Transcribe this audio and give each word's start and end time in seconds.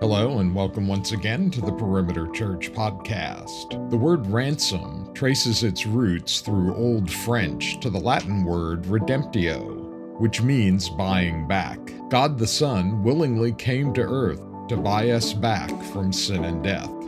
Hello, 0.00 0.38
and 0.38 0.54
welcome 0.54 0.86
once 0.86 1.10
again 1.10 1.50
to 1.50 1.60
the 1.60 1.72
Perimeter 1.72 2.28
Church 2.28 2.72
podcast. 2.72 3.90
The 3.90 3.96
word 3.96 4.28
ransom 4.28 5.12
traces 5.12 5.64
its 5.64 5.86
roots 5.86 6.38
through 6.38 6.76
Old 6.76 7.10
French 7.10 7.80
to 7.80 7.90
the 7.90 7.98
Latin 7.98 8.44
word 8.44 8.84
redemptio, 8.84 10.20
which 10.20 10.40
means 10.40 10.88
buying 10.88 11.48
back. 11.48 11.80
God 12.10 12.38
the 12.38 12.46
Son 12.46 13.02
willingly 13.02 13.50
came 13.54 13.92
to 13.94 14.02
earth 14.02 14.40
to 14.68 14.76
buy 14.76 15.10
us 15.10 15.32
back 15.32 15.70
from 15.86 16.12
sin 16.12 16.44
and 16.44 16.62
death. 16.62 17.07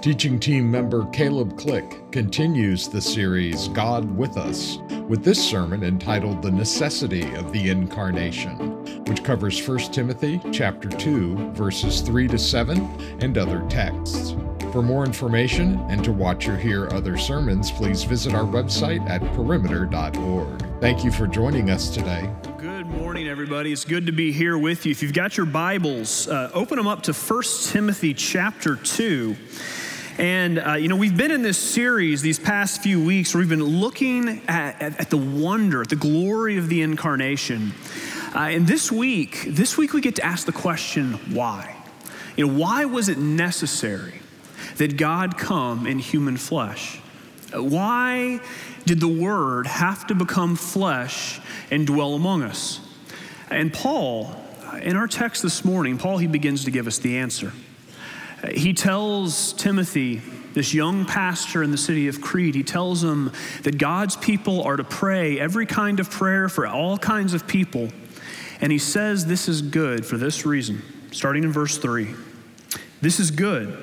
Teaching 0.00 0.38
team 0.38 0.70
member 0.70 1.06
Caleb 1.06 1.58
Click 1.58 2.08
continues 2.12 2.86
the 2.86 3.00
series 3.00 3.66
God 3.68 4.16
with 4.16 4.36
Us 4.36 4.78
with 5.08 5.24
this 5.24 5.42
sermon 5.42 5.82
entitled 5.82 6.40
The 6.40 6.52
Necessity 6.52 7.34
of 7.34 7.52
the 7.52 7.70
Incarnation, 7.70 8.56
which 9.06 9.24
covers 9.24 9.66
1 9.66 9.78
Timothy 9.90 10.40
chapter 10.52 10.88
2 10.88 11.50
verses 11.50 12.00
3 12.00 12.28
to 12.28 12.38
7 12.38 12.78
and 13.20 13.36
other 13.36 13.66
texts. 13.68 14.36
For 14.72 14.82
more 14.82 15.04
information 15.04 15.80
and 15.88 16.04
to 16.04 16.12
watch 16.12 16.46
or 16.46 16.56
hear 16.56 16.88
other 16.90 17.16
sermons, 17.18 17.72
please 17.72 18.04
visit 18.04 18.34
our 18.34 18.44
website 18.44 19.04
at 19.10 19.20
perimeter.org. 19.34 20.80
Thank 20.80 21.02
you 21.02 21.10
for 21.10 21.26
joining 21.26 21.70
us 21.70 21.90
today. 21.90 22.30
Good 22.58 22.86
morning, 22.86 23.26
everybody. 23.26 23.72
It's 23.72 23.84
good 23.84 24.06
to 24.06 24.12
be 24.12 24.30
here 24.30 24.56
with 24.58 24.86
you. 24.86 24.92
If 24.92 25.02
you've 25.02 25.12
got 25.12 25.36
your 25.36 25.46
Bibles, 25.46 26.28
uh, 26.28 26.52
open 26.54 26.76
them 26.76 26.86
up 26.86 27.02
to 27.04 27.12
1 27.12 27.42
Timothy 27.64 28.14
chapter 28.14 28.76
2. 28.76 29.34
And, 30.18 30.58
uh, 30.58 30.72
you 30.72 30.88
know, 30.88 30.96
we've 30.96 31.16
been 31.16 31.30
in 31.30 31.42
this 31.42 31.56
series 31.56 32.22
these 32.22 32.40
past 32.40 32.82
few 32.82 33.00
weeks 33.00 33.32
where 33.32 33.38
we've 33.38 33.48
been 33.48 33.62
looking 33.62 34.42
at, 34.48 34.82
at, 34.82 35.00
at 35.00 35.10
the 35.10 35.16
wonder, 35.16 35.82
at 35.82 35.90
the 35.90 35.96
glory 35.96 36.58
of 36.58 36.68
the 36.68 36.82
incarnation. 36.82 37.72
Uh, 38.34 38.40
and 38.40 38.66
this 38.66 38.90
week, 38.90 39.44
this 39.46 39.78
week 39.78 39.92
we 39.92 40.00
get 40.00 40.16
to 40.16 40.26
ask 40.26 40.44
the 40.44 40.52
question, 40.52 41.12
why? 41.32 41.76
You 42.36 42.48
know, 42.48 42.58
why 42.58 42.84
was 42.84 43.08
it 43.08 43.18
necessary 43.18 44.20
that 44.78 44.96
God 44.96 45.38
come 45.38 45.86
in 45.86 46.00
human 46.00 46.36
flesh? 46.36 46.98
Uh, 47.54 47.62
why 47.62 48.40
did 48.86 48.98
the 48.98 49.06
Word 49.06 49.68
have 49.68 50.04
to 50.08 50.16
become 50.16 50.56
flesh 50.56 51.40
and 51.70 51.86
dwell 51.86 52.14
among 52.14 52.42
us? 52.42 52.80
And 53.50 53.72
Paul, 53.72 54.34
in 54.82 54.96
our 54.96 55.06
text 55.06 55.44
this 55.44 55.64
morning, 55.64 55.96
Paul, 55.96 56.18
he 56.18 56.26
begins 56.26 56.64
to 56.64 56.72
give 56.72 56.88
us 56.88 56.98
the 56.98 57.18
answer. 57.18 57.52
He 58.54 58.72
tells 58.72 59.52
Timothy, 59.52 60.22
this 60.54 60.72
young 60.72 61.04
pastor 61.04 61.62
in 61.62 61.70
the 61.70 61.76
city 61.76 62.08
of 62.08 62.20
Crete, 62.20 62.54
he 62.54 62.62
tells 62.62 63.02
him 63.02 63.32
that 63.64 63.78
God's 63.78 64.16
people 64.16 64.62
are 64.62 64.76
to 64.76 64.84
pray 64.84 65.38
every 65.38 65.66
kind 65.66 66.00
of 66.00 66.10
prayer 66.10 66.48
for 66.48 66.66
all 66.66 66.98
kinds 66.98 67.34
of 67.34 67.46
people. 67.46 67.88
And 68.60 68.70
he 68.72 68.78
says 68.78 69.26
this 69.26 69.48
is 69.48 69.62
good 69.62 70.06
for 70.06 70.16
this 70.16 70.46
reason, 70.46 70.82
starting 71.10 71.44
in 71.44 71.52
verse 71.52 71.78
3. 71.78 72.14
This 73.00 73.20
is 73.20 73.30
good, 73.30 73.76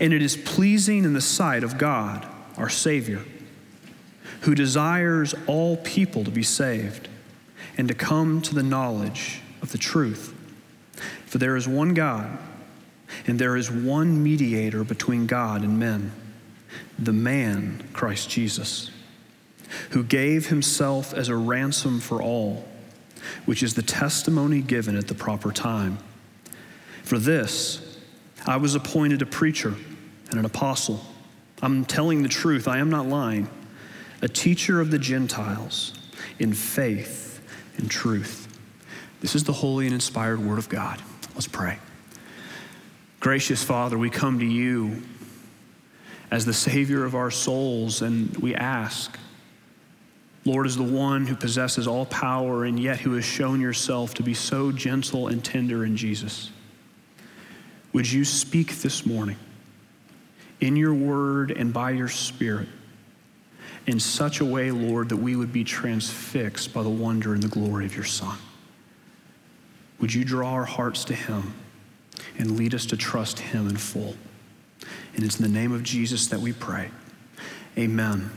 and 0.00 0.12
it 0.12 0.22
is 0.22 0.36
pleasing 0.36 1.04
in 1.04 1.12
the 1.12 1.20
sight 1.20 1.64
of 1.64 1.78
God, 1.78 2.26
our 2.56 2.68
Savior, 2.68 3.24
who 4.42 4.54
desires 4.54 5.34
all 5.46 5.76
people 5.76 6.24
to 6.24 6.30
be 6.30 6.42
saved 6.42 7.08
and 7.76 7.88
to 7.88 7.94
come 7.94 8.42
to 8.42 8.54
the 8.54 8.62
knowledge 8.62 9.40
of 9.62 9.72
the 9.72 9.78
truth. 9.78 10.34
For 11.26 11.38
there 11.38 11.56
is 11.56 11.66
one 11.68 11.94
God 11.94 12.38
and 13.26 13.38
there 13.38 13.56
is 13.56 13.70
one 13.70 14.22
mediator 14.22 14.84
between 14.84 15.26
God 15.26 15.62
and 15.62 15.78
men, 15.78 16.12
the 16.98 17.12
man, 17.12 17.88
Christ 17.92 18.30
Jesus, 18.30 18.90
who 19.90 20.02
gave 20.02 20.48
himself 20.48 21.14
as 21.14 21.28
a 21.28 21.36
ransom 21.36 22.00
for 22.00 22.22
all, 22.22 22.68
which 23.46 23.62
is 23.62 23.74
the 23.74 23.82
testimony 23.82 24.60
given 24.60 24.96
at 24.96 25.08
the 25.08 25.14
proper 25.14 25.52
time. 25.52 25.98
For 27.02 27.18
this, 27.18 27.98
I 28.46 28.56
was 28.56 28.74
appointed 28.74 29.22
a 29.22 29.26
preacher 29.26 29.74
and 30.30 30.38
an 30.38 30.44
apostle. 30.44 31.04
I'm 31.62 31.84
telling 31.84 32.22
the 32.22 32.28
truth, 32.28 32.68
I 32.68 32.78
am 32.78 32.90
not 32.90 33.06
lying, 33.06 33.48
a 34.22 34.28
teacher 34.28 34.80
of 34.80 34.90
the 34.90 34.98
Gentiles 34.98 35.92
in 36.38 36.52
faith 36.52 37.40
and 37.76 37.90
truth. 37.90 38.46
This 39.20 39.34
is 39.34 39.44
the 39.44 39.52
holy 39.52 39.86
and 39.86 39.94
inspired 39.94 40.40
word 40.40 40.58
of 40.58 40.68
God. 40.68 41.00
Let's 41.34 41.48
pray. 41.48 41.78
Gracious 43.20 43.62
Father, 43.62 43.98
we 43.98 44.08
come 44.08 44.38
to 44.38 44.46
you 44.46 45.02
as 46.30 46.46
the 46.46 46.54
Savior 46.54 47.04
of 47.04 47.14
our 47.14 47.30
souls, 47.30 48.00
and 48.00 48.34
we 48.38 48.54
ask, 48.54 49.18
Lord, 50.46 50.66
as 50.66 50.74
the 50.74 50.82
one 50.82 51.26
who 51.26 51.36
possesses 51.36 51.86
all 51.86 52.06
power 52.06 52.64
and 52.64 52.80
yet 52.80 52.98
who 52.98 53.12
has 53.12 53.24
shown 53.26 53.60
yourself 53.60 54.14
to 54.14 54.22
be 54.22 54.32
so 54.32 54.72
gentle 54.72 55.28
and 55.28 55.44
tender 55.44 55.84
in 55.84 55.98
Jesus, 55.98 56.50
would 57.92 58.10
you 58.10 58.24
speak 58.24 58.76
this 58.76 59.04
morning 59.04 59.36
in 60.62 60.74
your 60.74 60.94
word 60.94 61.50
and 61.50 61.74
by 61.74 61.90
your 61.90 62.08
spirit 62.08 62.68
in 63.86 64.00
such 64.00 64.40
a 64.40 64.46
way, 64.46 64.70
Lord, 64.70 65.10
that 65.10 65.16
we 65.16 65.36
would 65.36 65.52
be 65.52 65.64
transfixed 65.64 66.72
by 66.72 66.82
the 66.82 66.88
wonder 66.88 67.34
and 67.34 67.42
the 67.42 67.48
glory 67.48 67.84
of 67.84 67.94
your 67.94 68.04
Son? 68.04 68.38
Would 69.98 70.14
you 70.14 70.24
draw 70.24 70.52
our 70.52 70.64
hearts 70.64 71.04
to 71.04 71.14
him? 71.14 71.52
And 72.40 72.56
lead 72.56 72.74
us 72.74 72.86
to 72.86 72.96
trust 72.96 73.38
Him 73.38 73.68
in 73.68 73.76
full. 73.76 74.16
And 75.14 75.24
it's 75.24 75.38
in 75.38 75.42
the 75.42 75.58
name 75.60 75.72
of 75.72 75.82
Jesus 75.82 76.28
that 76.28 76.40
we 76.40 76.52
pray. 76.52 76.90
Amen. 77.78 78.30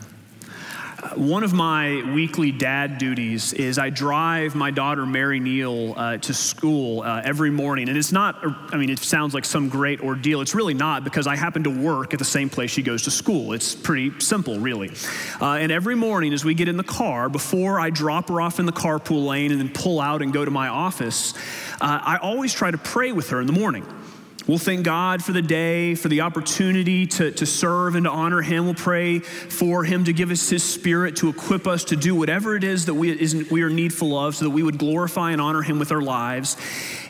One 1.15 1.43
of 1.43 1.53
my 1.53 2.01
weekly 2.13 2.51
dad 2.51 2.97
duties 2.97 3.51
is 3.51 3.77
I 3.77 3.89
drive 3.89 4.55
my 4.55 4.71
daughter 4.71 5.05
Mary 5.05 5.39
Neal 5.39 5.93
uh, 5.97 6.17
to 6.17 6.33
school 6.33 7.01
uh, 7.01 7.21
every 7.25 7.51
morning. 7.51 7.89
And 7.89 7.97
it's 7.97 8.13
not, 8.13 8.37
I 8.73 8.77
mean, 8.77 8.89
it 8.89 8.99
sounds 8.99 9.33
like 9.33 9.43
some 9.43 9.67
great 9.67 9.99
ordeal. 9.99 10.39
It's 10.39 10.55
really 10.55 10.73
not 10.73 11.03
because 11.03 11.27
I 11.27 11.35
happen 11.35 11.63
to 11.65 11.69
work 11.69 12.13
at 12.13 12.19
the 12.19 12.25
same 12.25 12.49
place 12.49 12.71
she 12.71 12.81
goes 12.81 13.03
to 13.03 13.11
school. 13.11 13.51
It's 13.51 13.75
pretty 13.75 14.17
simple, 14.21 14.59
really. 14.59 14.91
Uh, 15.41 15.55
and 15.55 15.73
every 15.73 15.95
morning 15.95 16.33
as 16.33 16.45
we 16.45 16.53
get 16.53 16.69
in 16.69 16.77
the 16.77 16.83
car, 16.83 17.27
before 17.27 17.81
I 17.81 17.89
drop 17.89 18.29
her 18.29 18.39
off 18.39 18.59
in 18.59 18.65
the 18.65 18.71
carpool 18.71 19.27
lane 19.27 19.51
and 19.51 19.59
then 19.59 19.69
pull 19.69 19.99
out 19.99 20.21
and 20.21 20.31
go 20.31 20.45
to 20.45 20.51
my 20.51 20.69
office, 20.69 21.33
uh, 21.81 21.99
I 22.01 22.17
always 22.21 22.53
try 22.53 22.71
to 22.71 22.77
pray 22.77 23.11
with 23.11 23.29
her 23.31 23.41
in 23.41 23.47
the 23.47 23.53
morning. 23.53 23.85
We'll 24.45 24.57
thank 24.57 24.83
God 24.83 25.23
for 25.23 25.31
the 25.31 25.41
day, 25.41 25.95
for 25.95 26.09
the 26.09 26.19
opportunity 26.19 27.07
to, 27.07 27.31
to 27.31 27.45
serve 27.45 27.95
and 27.95 28.03
to 28.03 28.09
honor 28.09 28.41
Him. 28.41 28.65
We'll 28.65 28.73
pray 28.73 29.19
for 29.19 29.85
Him 29.85 30.03
to 30.03 30.11
give 30.11 30.31
us 30.31 30.49
His 30.49 30.65
Spirit 30.65 31.15
to 31.17 31.29
equip 31.29 31.65
us 31.65 31.85
to 31.85 31.95
do 31.95 32.13
whatever 32.13 32.57
it 32.57 32.65
is 32.65 32.87
that 32.87 32.93
we, 32.93 33.09
is, 33.09 33.49
we 33.49 33.61
are 33.61 33.69
needful 33.69 34.17
of 34.17 34.35
so 34.35 34.43
that 34.43 34.51
we 34.51 34.61
would 34.61 34.77
glorify 34.77 35.31
and 35.31 35.39
honor 35.39 35.61
Him 35.61 35.79
with 35.79 35.93
our 35.93 36.01
lives. 36.01 36.57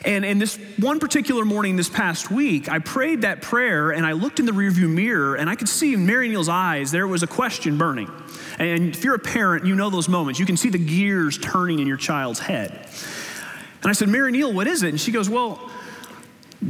And, 0.04 0.24
and 0.24 0.40
this 0.40 0.56
one 0.78 1.00
particular 1.00 1.44
morning 1.44 1.74
this 1.74 1.88
past 1.88 2.30
week, 2.30 2.68
I 2.68 2.78
prayed 2.78 3.22
that 3.22 3.42
prayer 3.42 3.90
and 3.90 4.06
I 4.06 4.12
looked 4.12 4.38
in 4.38 4.46
the 4.46 4.52
rearview 4.52 4.88
mirror 4.88 5.34
and 5.34 5.50
I 5.50 5.56
could 5.56 5.68
see 5.68 5.94
in 5.94 6.06
Mary 6.06 6.28
Neal's 6.28 6.48
eyes 6.48 6.92
there 6.92 7.08
was 7.08 7.24
a 7.24 7.26
question 7.26 7.76
burning. 7.76 8.12
And 8.60 8.94
if 8.94 9.02
you're 9.02 9.16
a 9.16 9.18
parent, 9.18 9.66
you 9.66 9.74
know 9.74 9.90
those 9.90 10.08
moments. 10.08 10.38
You 10.38 10.46
can 10.46 10.56
see 10.56 10.70
the 10.70 10.78
gears 10.78 11.36
turning 11.38 11.80
in 11.80 11.88
your 11.88 11.96
child's 11.96 12.38
head. 12.38 12.70
And 13.82 13.90
I 13.90 13.92
said, 13.92 14.08
Mary 14.08 14.30
Neal, 14.30 14.52
what 14.52 14.68
is 14.68 14.84
it? 14.84 14.90
And 14.90 15.00
she 15.00 15.10
goes, 15.10 15.28
Well, 15.28 15.70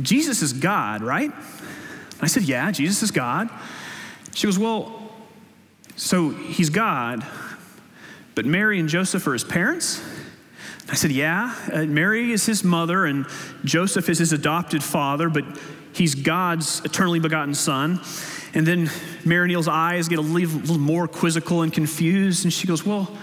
Jesus 0.02 0.42
is 0.42 0.52
God, 0.52 1.02
right? 1.02 1.32
I 2.20 2.26
said, 2.26 2.44
Yeah, 2.44 2.70
Jesus 2.70 3.02
is 3.02 3.10
God. 3.10 3.48
She 4.34 4.46
goes, 4.46 4.58
Well, 4.58 5.12
so 5.96 6.30
he's 6.30 6.70
God, 6.70 7.24
but 8.34 8.44
Mary 8.44 8.80
and 8.80 8.88
Joseph 8.88 9.26
are 9.26 9.32
his 9.32 9.44
parents? 9.44 10.02
I 10.90 10.94
said, 10.94 11.12
Yeah, 11.12 11.54
uh, 11.72 11.84
Mary 11.84 12.32
is 12.32 12.46
his 12.46 12.64
mother, 12.64 13.04
and 13.06 13.26
Joseph 13.64 14.08
is 14.08 14.18
his 14.18 14.32
adopted 14.32 14.82
father, 14.82 15.28
but 15.28 15.44
he's 15.92 16.14
God's 16.14 16.80
eternally 16.84 17.20
begotten 17.20 17.54
son. 17.54 18.00
And 18.54 18.66
then 18.66 18.90
Mary 19.24 19.48
Neal's 19.48 19.66
eyes 19.66 20.08
get 20.08 20.18
a 20.18 20.22
little, 20.22 20.60
little 20.60 20.78
more 20.78 21.08
quizzical 21.08 21.62
and 21.62 21.72
confused, 21.72 22.44
and 22.44 22.52
she 22.52 22.66
goes, 22.66 22.84
Well, 22.84 23.16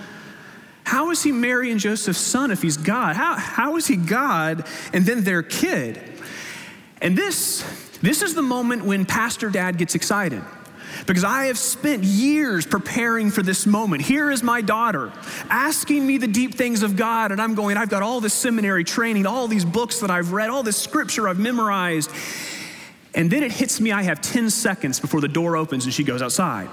how 0.84 1.09
is 1.12 1.24
he 1.24 1.32
Mary 1.32 1.72
and 1.72 1.80
Joseph's 1.80 2.20
son 2.20 2.52
if 2.52 2.62
he's 2.62 2.78
God? 2.78 3.16
How, 3.16 3.38
how 3.38 3.78
is 3.78 3.88
he 3.88 3.96
God 3.96 4.66
and 4.92 5.06
then 5.06 5.24
their 5.24 5.44
kid? 5.44 6.11
And 7.02 7.18
this, 7.18 7.64
this 8.02 8.22
is 8.22 8.36
the 8.36 8.42
moment 8.42 8.86
when 8.86 9.06
Pastor 9.06 9.50
Dad 9.50 9.78
gets 9.78 9.96
excited. 9.96 10.44
Because 11.08 11.24
I 11.24 11.46
have 11.46 11.58
spent 11.58 12.03
years 12.03 12.66
preparing 12.66 13.32
for 13.32 13.42
this 13.42 13.66
moment. 13.66 14.03
Here 14.03 14.30
is 14.30 14.44
my 14.44 14.62
daughter 14.62 15.12
asking 15.50 16.06
me 16.06 16.18
the 16.18 16.28
deep 16.28 16.56
things 16.56 16.84
of 16.84 16.96
God, 16.96 17.32
and 17.32 17.42
I'm 17.42 17.56
going, 17.56 17.78
I've 17.78 17.90
got 17.90 18.03
all 18.03 18.22
this 18.22 18.34
seminary 18.34 18.84
training, 18.84 19.26
all 19.26 19.48
these 19.48 19.66
books 19.66 20.02
that 20.02 20.12
I've 20.12 20.32
read, 20.32 20.50
all 20.50 20.64
this 20.64 20.78
scripture 20.78 21.28
I've 21.28 21.40
memorized. 21.40 22.12
And 23.16 23.32
then 23.32 23.42
it 23.44 23.52
hits 23.52 23.82
me, 23.82 23.92
I 23.92 24.04
have 24.04 24.22
10 24.22 24.50
seconds 24.50 25.00
before 25.00 25.22
the 25.22 25.28
door 25.28 25.56
opens 25.58 25.86
and 25.86 25.94
she 25.94 26.04
goes 26.04 26.22
outside. 26.22 26.70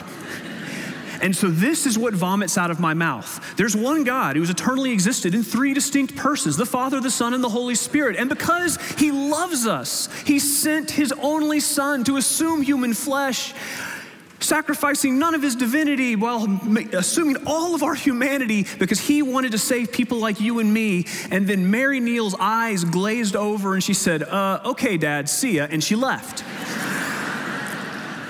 And 1.20 1.34
so 1.34 1.48
this 1.48 1.86
is 1.86 1.98
what 1.98 2.14
vomits 2.14 2.56
out 2.58 2.70
of 2.70 2.80
my 2.80 2.94
mouth. 2.94 3.56
There's 3.56 3.76
one 3.76 4.04
God 4.04 4.36
who 4.36 4.42
has 4.42 4.50
eternally 4.50 4.92
existed 4.92 5.34
in 5.34 5.42
three 5.42 5.74
distinct 5.74 6.16
persons 6.16 6.56
the 6.56 6.66
Father, 6.66 7.00
the 7.00 7.10
Son, 7.10 7.34
and 7.34 7.42
the 7.42 7.48
Holy 7.48 7.74
Spirit. 7.74 8.16
And 8.16 8.28
because 8.28 8.76
He 8.98 9.12
loves 9.12 9.66
us, 9.66 10.08
He 10.24 10.38
sent 10.38 10.90
His 10.90 11.12
only 11.12 11.60
Son 11.60 12.04
to 12.04 12.16
assume 12.16 12.62
human 12.62 12.94
flesh 12.94 13.54
sacrificing 14.40 15.18
none 15.18 15.34
of 15.34 15.42
his 15.42 15.56
divinity 15.56 16.16
while 16.16 16.46
assuming 16.92 17.36
all 17.46 17.74
of 17.74 17.82
our 17.82 17.94
humanity 17.94 18.66
because 18.78 19.00
he 19.00 19.22
wanted 19.22 19.52
to 19.52 19.58
save 19.58 19.92
people 19.92 20.18
like 20.18 20.40
you 20.40 20.58
and 20.58 20.72
me. 20.72 21.06
And 21.30 21.46
then 21.46 21.70
Mary 21.70 22.00
Neal's 22.00 22.34
eyes 22.38 22.84
glazed 22.84 23.36
over 23.36 23.74
and 23.74 23.82
she 23.82 23.94
said, 23.94 24.22
uh, 24.22 24.60
Okay, 24.64 24.96
Dad, 24.96 25.28
see 25.28 25.56
ya. 25.56 25.66
And 25.68 25.82
she 25.82 25.96
left. 25.96 26.44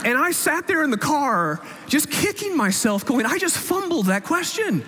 And 0.08 0.16
I 0.16 0.30
sat 0.30 0.66
there 0.66 0.82
in 0.82 0.90
the 0.90 0.96
car 0.96 1.60
just 1.86 2.10
kicking 2.10 2.56
myself, 2.56 3.04
going, 3.04 3.26
I 3.26 3.36
just 3.36 3.58
fumbled 3.58 4.06
that 4.06 4.24
question. 4.24 4.82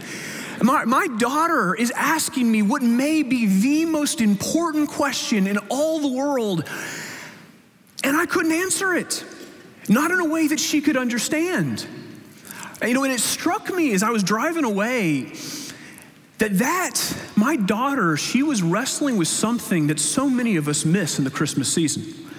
My, 0.62 0.86
my 0.86 1.08
daughter 1.18 1.74
is 1.74 1.90
asking 1.90 2.50
me 2.50 2.62
what 2.62 2.80
may 2.80 3.22
be 3.22 3.44
the 3.44 3.84
most 3.84 4.22
important 4.22 4.88
question 4.88 5.46
in 5.46 5.58
all 5.68 5.98
the 5.98 6.08
world, 6.08 6.66
and 8.02 8.16
I 8.16 8.24
couldn't 8.24 8.52
answer 8.52 8.94
it. 8.94 9.22
Not 9.90 10.10
in 10.10 10.20
a 10.20 10.24
way 10.24 10.46
that 10.46 10.58
she 10.58 10.80
could 10.80 10.96
understand. 10.96 11.86
You 12.80 12.94
know, 12.94 13.04
and 13.04 13.12
it 13.12 13.20
struck 13.20 13.70
me 13.74 13.92
as 13.92 14.02
I 14.02 14.08
was 14.08 14.22
driving 14.22 14.64
away 14.64 15.34
that 16.38 16.56
that, 16.60 17.14
my 17.36 17.56
daughter, 17.56 18.16
she 18.16 18.42
was 18.42 18.62
wrestling 18.62 19.18
with 19.18 19.28
something 19.28 19.88
that 19.88 20.00
so 20.00 20.30
many 20.30 20.56
of 20.56 20.66
us 20.66 20.86
miss 20.86 21.18
in 21.18 21.24
the 21.24 21.30
Christmas 21.30 21.70
season. 21.70 22.29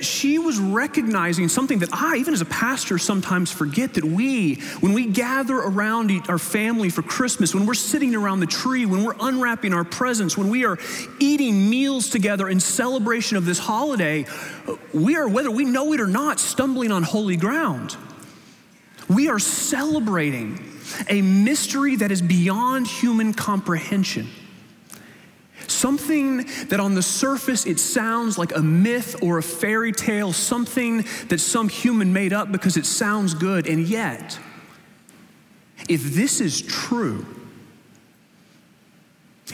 She 0.00 0.38
was 0.38 0.58
recognizing 0.58 1.48
something 1.48 1.80
that 1.80 1.90
I, 1.92 2.16
even 2.16 2.32
as 2.32 2.40
a 2.40 2.46
pastor, 2.46 2.96
sometimes 2.96 3.50
forget 3.50 3.94
that 3.94 4.04
we, 4.04 4.54
when 4.80 4.94
we 4.94 5.06
gather 5.06 5.56
around 5.56 6.10
our 6.28 6.38
family 6.38 6.88
for 6.88 7.02
Christmas, 7.02 7.54
when 7.54 7.66
we're 7.66 7.74
sitting 7.74 8.14
around 8.14 8.40
the 8.40 8.46
tree, 8.46 8.86
when 8.86 9.04
we're 9.04 9.16
unwrapping 9.20 9.74
our 9.74 9.84
presents, 9.84 10.36
when 10.36 10.48
we 10.48 10.64
are 10.64 10.78
eating 11.18 11.68
meals 11.68 12.08
together 12.08 12.48
in 12.48 12.58
celebration 12.58 13.36
of 13.36 13.44
this 13.44 13.58
holiday, 13.58 14.24
we 14.94 15.16
are, 15.16 15.28
whether 15.28 15.50
we 15.50 15.64
know 15.64 15.92
it 15.92 16.00
or 16.00 16.06
not, 16.06 16.40
stumbling 16.40 16.90
on 16.90 17.02
holy 17.02 17.36
ground. 17.36 17.96
We 19.08 19.28
are 19.28 19.38
celebrating 19.38 20.72
a 21.08 21.20
mystery 21.22 21.96
that 21.96 22.10
is 22.10 22.22
beyond 22.22 22.86
human 22.86 23.34
comprehension. 23.34 24.28
Something 25.82 26.44
that 26.68 26.78
on 26.78 26.94
the 26.94 27.02
surface 27.02 27.66
it 27.66 27.80
sounds 27.80 28.38
like 28.38 28.54
a 28.54 28.62
myth 28.62 29.20
or 29.20 29.38
a 29.38 29.42
fairy 29.42 29.90
tale, 29.90 30.32
something 30.32 31.04
that 31.26 31.40
some 31.40 31.68
human 31.68 32.12
made 32.12 32.32
up 32.32 32.52
because 32.52 32.76
it 32.76 32.86
sounds 32.86 33.34
good. 33.34 33.66
And 33.66 33.88
yet, 33.88 34.38
if 35.88 36.14
this 36.14 36.40
is 36.40 36.62
true, 36.62 37.26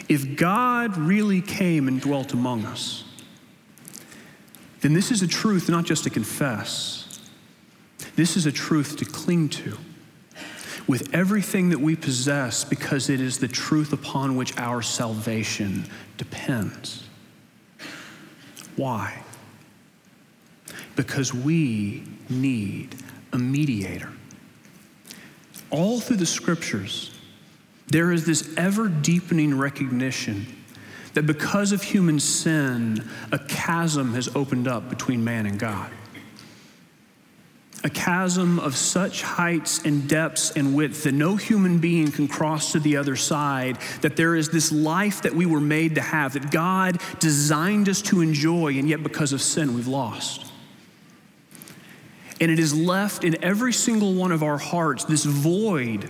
if 0.07 0.35
God 0.35 0.97
really 0.97 1.41
came 1.41 1.87
and 1.87 1.99
dwelt 1.99 2.33
among 2.33 2.63
us, 2.63 3.05
then 4.81 4.93
this 4.93 5.09
is 5.09 5.23
a 5.23 5.27
truth 5.27 5.67
not 5.67 5.83
just 5.83 6.03
to 6.03 6.11
confess, 6.11 7.19
this 8.15 8.37
is 8.37 8.45
a 8.45 8.51
truth 8.51 8.97
to 8.97 9.05
cling 9.05 9.49
to 9.49 9.75
with 10.89 11.13
everything 11.13 11.69
that 11.69 11.79
we 11.79 11.95
possess 11.95 12.63
because 12.63 13.11
it 13.11 13.21
is 13.21 13.37
the 13.37 13.47
truth 13.47 13.93
upon 13.93 14.35
which 14.35 14.57
our 14.57 14.81
salvation 14.81 15.85
depends. 16.17 17.03
Why? 18.75 19.21
Because 20.95 21.31
we 21.31 22.03
need 22.27 22.95
a 23.33 23.37
mediator. 23.37 24.11
All 25.69 25.99
through 25.99 26.17
the 26.17 26.25
scriptures, 26.25 27.15
there 27.85 28.11
is 28.11 28.25
this 28.25 28.51
ever 28.57 28.87
deepening 28.87 29.55
recognition 29.55 30.47
that 31.13 31.27
because 31.27 31.71
of 31.71 31.83
human 31.83 32.19
sin, 32.19 33.07
a 33.31 33.37
chasm 33.37 34.15
has 34.15 34.35
opened 34.35 34.67
up 34.67 34.89
between 34.89 35.23
man 35.23 35.45
and 35.45 35.59
God 35.59 35.91
a 37.83 37.89
chasm 37.89 38.59
of 38.59 38.75
such 38.75 39.21
heights 39.21 39.85
and 39.85 40.07
depths 40.07 40.51
and 40.51 40.75
width 40.75 41.03
that 41.03 41.13
no 41.13 41.35
human 41.35 41.79
being 41.79 42.11
can 42.11 42.27
cross 42.27 42.71
to 42.73 42.79
the 42.79 42.97
other 42.97 43.15
side, 43.15 43.77
that 44.01 44.15
there 44.15 44.35
is 44.35 44.49
this 44.49 44.71
life 44.71 45.21
that 45.21 45.33
we 45.33 45.45
were 45.45 45.61
made 45.61 45.95
to 45.95 46.01
have, 46.01 46.33
that 46.33 46.51
God 46.51 46.99
designed 47.19 47.87
us 47.87 48.01
to 48.03 48.21
enjoy, 48.21 48.77
and 48.77 48.89
yet 48.89 49.03
because 49.03 49.33
of 49.33 49.41
sin, 49.41 49.73
we've 49.73 49.87
lost. 49.87 50.51
And 52.41 52.51
it 52.51 52.59
is 52.59 52.73
left 52.73 53.23
in 53.23 53.43
every 53.43 53.73
single 53.73 54.13
one 54.13 54.31
of 54.31 54.43
our 54.43 54.57
hearts 54.57 55.03
this 55.05 55.25
void 55.25 56.09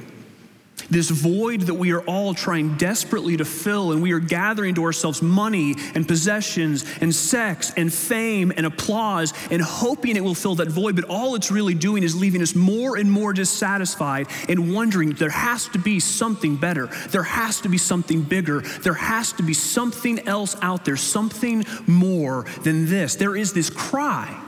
this 0.90 1.10
void 1.10 1.62
that 1.62 1.76
we 1.76 1.92
are 1.92 2.02
all 2.02 2.34
trying 2.34 2.76
desperately 2.78 3.38
to 3.38 3.46
fill, 3.46 3.92
and 3.92 4.02
we 4.02 4.12
are 4.12 4.20
gathering 4.20 4.76
to 4.76 4.84
ourselves 4.84 5.22
money 5.22 5.76
and 5.96 6.08
possessions 6.08 6.86
and 7.02 7.14
sex 7.14 7.72
and 7.78 7.94
fame 7.94 8.52
and 8.56 8.66
applause 8.66 9.34
and 9.52 9.62
hoping 9.62 10.16
it 10.16 10.24
will 10.24 10.36
fill 10.36 10.56
that 10.56 10.70
void. 10.70 10.96
But 10.96 11.06
all 11.06 11.36
it's 11.36 11.52
really 11.52 11.74
doing 11.74 12.04
is 12.04 12.20
leaving 12.20 12.42
us 12.42 12.56
more 12.56 12.98
and 12.98 13.12
more 13.12 13.34
dissatisfied 13.34 14.28
and 14.48 14.74
wondering 14.74 15.12
there 15.12 15.30
has 15.30 15.68
to 15.70 15.80
be 15.80 16.00
something 16.00 16.56
better. 16.56 16.88
There 17.10 17.24
has 17.24 17.62
to 17.62 17.70
be 17.70 17.78
something 17.78 18.24
bigger. 18.24 18.62
There 18.62 18.94
has 18.94 19.34
to 19.34 19.44
be 19.44 19.54
something 19.54 20.28
else 20.28 20.56
out 20.62 20.86
there, 20.86 20.98
something 20.98 21.66
more 21.88 22.46
than 22.64 22.88
this. 22.88 23.16
There 23.16 23.36
is 23.36 23.54
this 23.54 23.70
cry. 23.70 24.42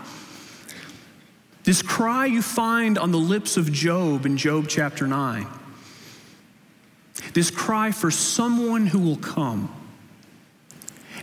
This 1.64 1.84
cry 1.84 2.26
you 2.26 2.42
find 2.42 2.98
on 2.98 3.12
the 3.12 3.20
lips 3.20 3.56
of 3.56 3.72
Job 3.72 4.26
in 4.26 4.36
Job 4.36 4.66
chapter 4.68 5.06
9. 5.06 5.61
This 7.34 7.52
cry 7.52 7.92
for 7.92 8.12
someone 8.12 8.88
who 8.88 9.00
will 9.00 9.18
come 9.18 9.74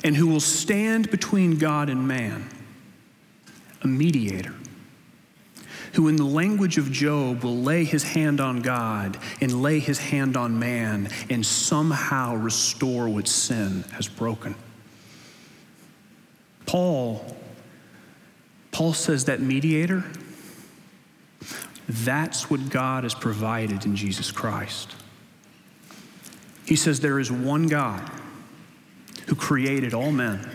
and 0.05 0.17
who 0.17 0.27
will 0.27 0.41
stand 0.41 1.11
between 1.11 1.59
God 1.59 1.91
and 1.91 2.07
man, 2.07 2.49
a 3.83 3.87
mediator, 3.87 4.55
who, 5.95 6.09
in 6.09 6.17
the 6.17 6.25
language 6.25 6.79
of 6.79 6.93
Job, 6.93 7.43
will 7.43 7.57
lay 7.57 7.85
his 7.85 8.03
hand 8.03 8.41
on 8.41 8.63
God 8.63 9.19
and 9.41 9.63
lay 9.63 9.81
his 9.81 9.99
hand 9.99 10.37
on 10.37 10.59
man 10.59 11.09
and 11.29 11.45
somehow 11.45 12.37
restore 12.37 13.09
what 13.09 13.27
sin 13.27 13.85
has 13.93 14.07
broken. 14.07 14.55
Paul, 16.67 17.37
Paul 18.71 18.93
says 18.93 19.25
that 19.25 19.41
mediator, 19.41 20.05
that's 21.89 22.51
what 22.51 22.69
God 22.69 23.05
has 23.05 23.15
provided 23.15 23.87
in 23.87 23.97
Jesus 23.97 24.31
Christ. 24.31 24.95
He 26.69 26.77
says 26.77 27.01
there 27.01 27.19
is 27.19 27.33
one 27.33 27.67
God 27.67 28.11
who 29.27 29.35
created 29.35 29.95
all 29.95 30.13
men, 30.13 30.47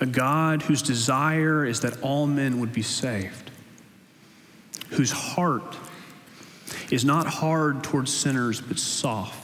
a 0.00 0.06
God 0.06 0.62
whose 0.62 0.80
desire 0.80 1.66
is 1.66 1.82
that 1.82 2.00
all 2.00 2.26
men 2.26 2.58
would 2.58 2.72
be 2.72 2.80
saved, 2.80 3.50
whose 4.88 5.12
heart 5.12 5.76
is 6.90 7.04
not 7.04 7.26
hard 7.26 7.84
towards 7.84 8.10
sinners 8.10 8.58
but 8.58 8.78
soft. 8.78 9.36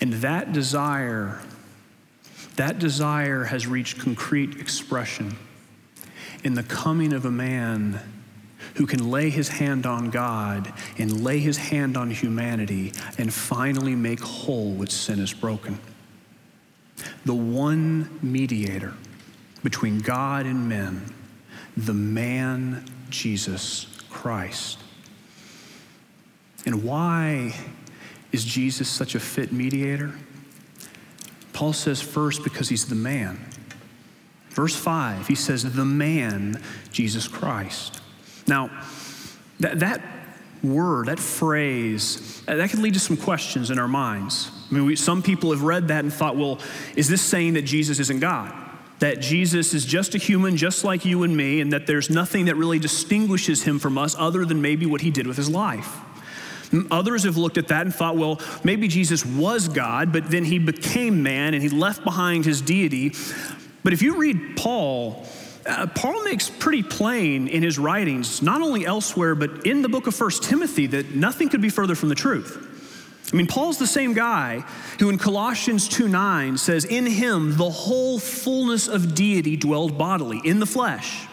And 0.00 0.14
that 0.14 0.52
desire, 0.52 1.40
that 2.56 2.80
desire 2.80 3.44
has 3.44 3.68
reached 3.68 4.00
concrete 4.00 4.56
expression 4.56 5.36
in 6.42 6.54
the 6.54 6.64
coming 6.64 7.12
of 7.12 7.24
a 7.24 7.30
man 7.30 8.00
who 8.74 8.86
can 8.86 9.10
lay 9.10 9.30
his 9.30 9.48
hand 9.48 9.86
on 9.86 10.10
God 10.10 10.72
and 10.98 11.22
lay 11.22 11.38
his 11.38 11.56
hand 11.56 11.96
on 11.96 12.10
humanity 12.10 12.92
and 13.18 13.32
finally 13.32 13.94
make 13.94 14.20
whole 14.20 14.72
what 14.72 14.90
sin 14.90 15.18
has 15.18 15.32
broken. 15.32 15.78
The 17.24 17.34
one 17.34 18.18
mediator 18.22 18.94
between 19.62 20.00
God 20.00 20.46
and 20.46 20.68
men, 20.68 21.12
the 21.76 21.94
man 21.94 22.84
Jesus 23.10 23.86
Christ. 24.10 24.78
And 26.66 26.82
why 26.82 27.54
is 28.32 28.44
Jesus 28.44 28.88
such 28.88 29.14
a 29.14 29.20
fit 29.20 29.52
mediator? 29.52 30.14
Paul 31.52 31.72
says 31.72 32.00
first 32.00 32.42
because 32.42 32.68
he's 32.68 32.86
the 32.86 32.94
man. 32.94 33.38
Verse 34.50 34.74
5, 34.74 35.26
he 35.26 35.34
says, 35.34 35.62
the 35.74 35.84
man, 35.84 36.62
Jesus 36.92 37.26
Christ. 37.26 38.00
Now, 38.46 38.70
that, 39.60 39.80
that 39.80 40.02
word, 40.62 41.06
that 41.06 41.18
phrase, 41.18 42.42
uh, 42.48 42.56
that 42.56 42.70
can 42.70 42.82
lead 42.82 42.94
to 42.94 43.00
some 43.00 43.16
questions 43.16 43.70
in 43.70 43.78
our 43.78 43.88
minds. 43.88 44.50
I 44.70 44.74
mean, 44.74 44.84
we, 44.86 44.96
some 44.96 45.22
people 45.22 45.50
have 45.50 45.62
read 45.62 45.88
that 45.88 46.04
and 46.04 46.12
thought, 46.12 46.36
well, 46.36 46.58
is 46.96 47.08
this 47.08 47.22
saying 47.22 47.54
that 47.54 47.62
Jesus 47.62 47.98
isn't 48.00 48.20
God? 48.20 48.52
That 49.00 49.20
Jesus 49.20 49.74
is 49.74 49.84
just 49.84 50.14
a 50.14 50.18
human, 50.18 50.56
just 50.56 50.84
like 50.84 51.04
you 51.04 51.22
and 51.22 51.36
me, 51.36 51.60
and 51.60 51.72
that 51.72 51.86
there's 51.86 52.10
nothing 52.10 52.46
that 52.46 52.54
really 52.56 52.78
distinguishes 52.78 53.62
him 53.62 53.78
from 53.78 53.98
us 53.98 54.16
other 54.18 54.44
than 54.44 54.62
maybe 54.62 54.86
what 54.86 55.00
he 55.00 55.10
did 55.10 55.26
with 55.26 55.36
his 55.36 55.50
life. 55.50 55.98
Others 56.90 57.24
have 57.24 57.36
looked 57.36 57.58
at 57.58 57.68
that 57.68 57.82
and 57.82 57.94
thought, 57.94 58.16
well, 58.16 58.40
maybe 58.64 58.88
Jesus 58.88 59.24
was 59.24 59.68
God, 59.68 60.12
but 60.12 60.30
then 60.30 60.44
he 60.44 60.58
became 60.58 61.22
man 61.22 61.54
and 61.54 61.62
he 61.62 61.68
left 61.68 62.02
behind 62.02 62.44
his 62.44 62.60
deity. 62.60 63.12
But 63.84 63.92
if 63.92 64.02
you 64.02 64.16
read 64.16 64.56
Paul, 64.56 65.26
uh, 65.66 65.86
Paul 65.94 66.24
makes 66.24 66.50
pretty 66.50 66.82
plain 66.82 67.48
in 67.48 67.62
his 67.62 67.78
writings, 67.78 68.42
not 68.42 68.60
only 68.60 68.84
elsewhere, 68.84 69.34
but 69.34 69.66
in 69.66 69.82
the 69.82 69.88
book 69.88 70.06
of 70.06 70.14
First 70.14 70.42
Timothy, 70.42 70.86
that 70.88 71.14
nothing 71.14 71.48
could 71.48 71.62
be 71.62 71.70
further 71.70 71.94
from 71.94 72.08
the 72.08 72.14
truth. 72.14 72.70
I 73.32 73.36
mean, 73.36 73.46
Paul's 73.46 73.78
the 73.78 73.86
same 73.86 74.12
guy 74.12 74.60
who 74.98 75.08
in 75.08 75.18
Colossians 75.18 75.88
2 75.88 76.08
9 76.08 76.58
says, 76.58 76.84
In 76.84 77.06
him 77.06 77.56
the 77.56 77.70
whole 77.70 78.18
fullness 78.18 78.86
of 78.88 79.14
deity 79.14 79.56
dwelled 79.56 79.96
bodily, 79.96 80.40
in 80.44 80.60
the 80.60 80.66
flesh. 80.66 81.26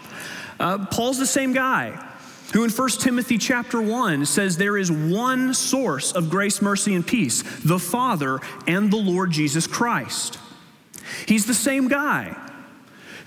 Uh, 0.59 0.85
Paul's 0.85 1.19
the 1.19 1.25
same 1.25 1.53
guy 1.53 2.07
who 2.53 2.63
in 2.63 2.69
1 2.69 2.89
Timothy 2.99 3.37
chapter 3.37 3.81
1 3.81 4.25
says 4.25 4.57
there 4.57 4.77
is 4.77 4.91
one 4.91 5.53
source 5.53 6.11
of 6.11 6.29
grace, 6.29 6.61
mercy, 6.61 6.95
and 6.95 7.05
peace 7.05 7.43
the 7.63 7.79
Father 7.79 8.39
and 8.67 8.91
the 8.91 8.97
Lord 8.97 9.31
Jesus 9.31 9.67
Christ. 9.67 10.37
He's 11.27 11.45
the 11.45 11.53
same 11.53 11.87
guy 11.87 12.35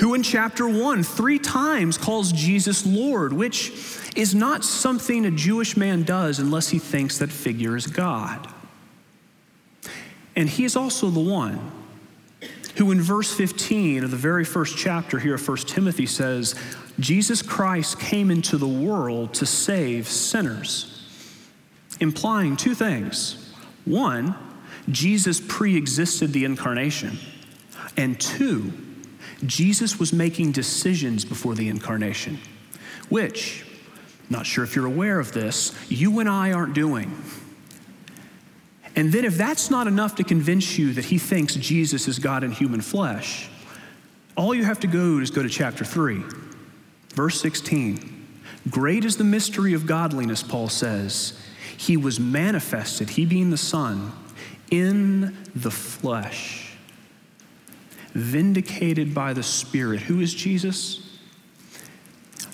who 0.01 0.15
in 0.15 0.23
chapter 0.23 0.69
1 0.69 1.03
three 1.03 1.39
times 1.39 1.99
calls 1.99 2.33
Jesus 2.33 2.87
Lord, 2.87 3.33
which 3.33 3.73
is 4.17 4.35
not 4.35 4.65
something 4.65 5.27
a 5.27 5.31
Jewish 5.31 5.77
man 5.77 6.03
does 6.03 6.39
unless 6.39 6.69
he 6.69 6.79
thinks 6.79 7.19
that 7.19 7.31
figure 7.31 7.77
is 7.77 7.87
God. 7.87 8.49
And 10.37 10.49
he 10.49 10.65
is 10.65 10.77
also 10.77 11.11
the 11.11 11.21
one 11.21 11.73
who 12.77 12.91
in 12.91 13.01
verse 13.01 13.33
15 13.33 14.05
of 14.05 14.11
the 14.11 14.17
very 14.17 14.45
first 14.45 14.77
chapter 14.77 15.19
here 15.19 15.35
of 15.35 15.49
1 15.49 15.59
Timothy 15.59 16.07
says, 16.07 16.55
Jesus 16.99 17.43
Christ 17.43 18.01
came 18.01 18.31
into 18.31 18.57
the 18.57 18.69
world 18.69 19.35
to 19.35 19.47
save 19.47 20.09
sinners, 20.09 21.09
implying 22.01 22.57
two 22.57 22.75
things. 22.75 23.53
One, 23.85 24.35
Jesus 24.89 25.41
pre 25.47 25.77
existed 25.77 26.33
the 26.33 26.45
incarnation. 26.45 27.19
And 27.97 28.21
two, 28.21 28.73
Jesus 29.47 29.99
was 29.99 30.13
making 30.13 30.53
decisions 30.53 31.25
before 31.25 31.55
the 31.55 31.69
incarnation, 31.69 32.39
which, 33.09 33.65
not 34.31 34.47
sure 34.47 34.65
if 34.65 34.75
you're 34.75 34.87
aware 34.87 35.21
of 35.21 35.33
this, 35.33 35.75
you 35.89 36.19
and 36.21 36.29
I 36.29 36.53
aren't 36.53 36.75
doing. 36.75 37.17
And 38.97 39.13
then, 39.13 39.25
if 39.25 39.37
that's 39.37 39.71
not 39.71 39.87
enough 39.87 40.15
to 40.17 40.25
convince 40.25 40.79
you 40.79 40.93
that 40.93 41.07
he 41.07 41.19
thinks 41.19 41.55
Jesus 41.55 42.07
is 42.07 42.19
God 42.19 42.45
in 42.45 42.53
human 42.53 42.81
flesh, 42.81 43.51
all 44.37 44.55
you 44.55 44.65
have 44.65 44.81
to 44.81 44.87
go 44.87 45.19
is 45.19 45.31
go 45.31 45.43
to 45.43 45.49
chapter 45.49 45.85
3, 45.85 46.23
verse 47.15 47.41
16. 47.41 48.11
Great 48.71 49.05
is 49.05 49.17
the 49.17 49.25
mystery 49.25 49.75
of 49.75 49.87
godliness, 49.87 50.43
Paul 50.43 50.69
says. 50.69 51.39
He 51.77 51.97
was 51.97 52.19
manifested, 52.19 53.11
he 53.11 53.27
being 53.27 53.51
the 53.51 53.57
Son, 53.57 54.13
in 54.71 55.37
the 55.55 55.71
flesh, 55.71 56.63
vindicated 58.14 59.14
by 59.14 59.33
the 59.33 59.42
Spirit. 59.42 60.00
Who 60.00 60.21
is 60.21 60.33
Jesus? 60.33 61.00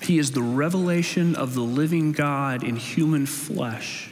He 0.01 0.17
is 0.17 0.31
the 0.31 0.41
revelation 0.41 1.35
of 1.35 1.53
the 1.53 1.61
living 1.61 2.11
God 2.11 2.63
in 2.63 2.75
human 2.75 3.25
flesh 3.25 4.11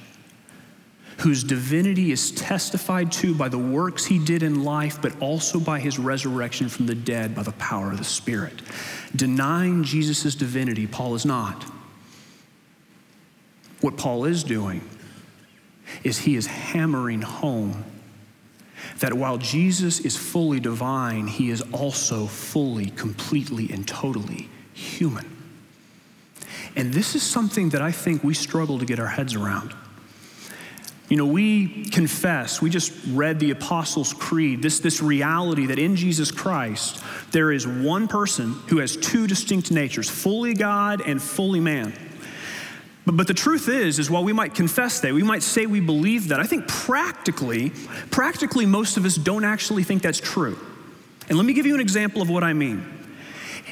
whose 1.20 1.44
divinity 1.44 2.12
is 2.12 2.32
testified 2.32 3.12
to 3.12 3.36
by 3.36 3.50
the 3.50 3.58
works 3.58 4.06
he 4.06 4.18
did 4.18 4.42
in 4.42 4.64
life, 4.64 5.02
but 5.02 5.20
also 5.22 5.60
by 5.60 5.80
his 5.80 6.00
resurrection 6.00 6.70
from 6.70 6.86
the 6.86 6.96
dead 6.96 7.36
by 7.36 7.44
the 7.44 7.52
power 7.54 7.92
of 7.92 7.98
the 7.98 8.04
Spirit. 8.06 8.62
Denying 9.16 9.84
Jesus' 9.84 10.34
divinity, 10.34 10.88
Paul 10.88 11.16
is 11.16 11.26
not. 11.26 11.66
What 13.82 13.98
Paul 13.98 14.26
is 14.26 14.44
doing 14.44 14.82
is 16.04 16.20
he 16.20 16.36
is 16.36 16.48
hammering 16.48 17.22
home 17.22 17.84
that 19.00 19.14
while 19.14 19.38
Jesus 19.38 20.00
is 20.00 20.18
fully 20.18 20.60
divine, 20.60 21.28
he 21.28 21.50
is 21.50 21.62
also 21.72 22.26
fully, 22.28 22.92
completely, 22.92 23.72
and 23.72 23.88
totally 23.88 24.50
human. 24.74 25.38
And 26.76 26.94
this 26.94 27.16
is 27.16 27.24
something 27.24 27.70
that 27.70 27.82
I 27.82 27.92
think 27.92 28.24
we 28.24 28.34
struggle 28.34 28.80
to 28.80 28.86
get 28.86 29.00
our 29.00 29.08
heads 29.08 29.36
around. 29.36 29.74
You 31.10 31.18
know, 31.18 31.26
we 31.26 31.86
confess, 31.86 32.62
we 32.62 32.70
just 32.70 32.94
read 33.08 33.40
the 33.40 33.50
Apostles' 33.50 34.14
Creed, 34.14 34.62
this, 34.62 34.80
this 34.80 35.02
reality 35.02 35.66
that 35.66 35.80
in 35.80 35.96
Jesus 35.96 36.30
Christ, 36.30 37.04
there 37.32 37.52
is 37.52 37.66
one 37.68 38.08
person 38.08 38.54
who 38.68 38.78
has 38.78 38.96
two 38.96 39.26
distinct 39.26 39.72
natures, 39.72 40.08
fully 40.08 40.54
God 40.54 41.02
and 41.02 41.20
fully 41.20 41.60
man. 41.60 41.94
But, 43.10 43.18
but 43.18 43.28
the 43.28 43.34
truth 43.34 43.70
is, 43.70 43.98
is 43.98 44.08
while 44.08 44.24
we 44.24 44.34
might 44.34 44.54
confess 44.54 45.00
that, 45.00 45.12
we 45.16 45.24
might 45.24 45.42
say 45.42 45.66
we 45.66 45.80
believe 45.80 46.28
that, 46.28 46.40
I 46.40 46.44
think 46.44 46.68
practically, 46.68 47.72
practically 48.12 48.68
most 48.68 48.98
of 48.98 49.06
us 49.06 49.16
don't 49.16 49.44
actually 49.44 49.82
think 49.82 50.04
that's 50.04 50.20
true. 50.20 50.60
And 51.28 51.36
let 51.36 51.44
me 51.44 51.54
give 51.54 51.66
you 51.66 51.74
an 51.74 51.82
example 51.82 52.22
of 52.22 52.30
what 52.30 52.44
I 52.44 52.54
mean. 52.54 52.86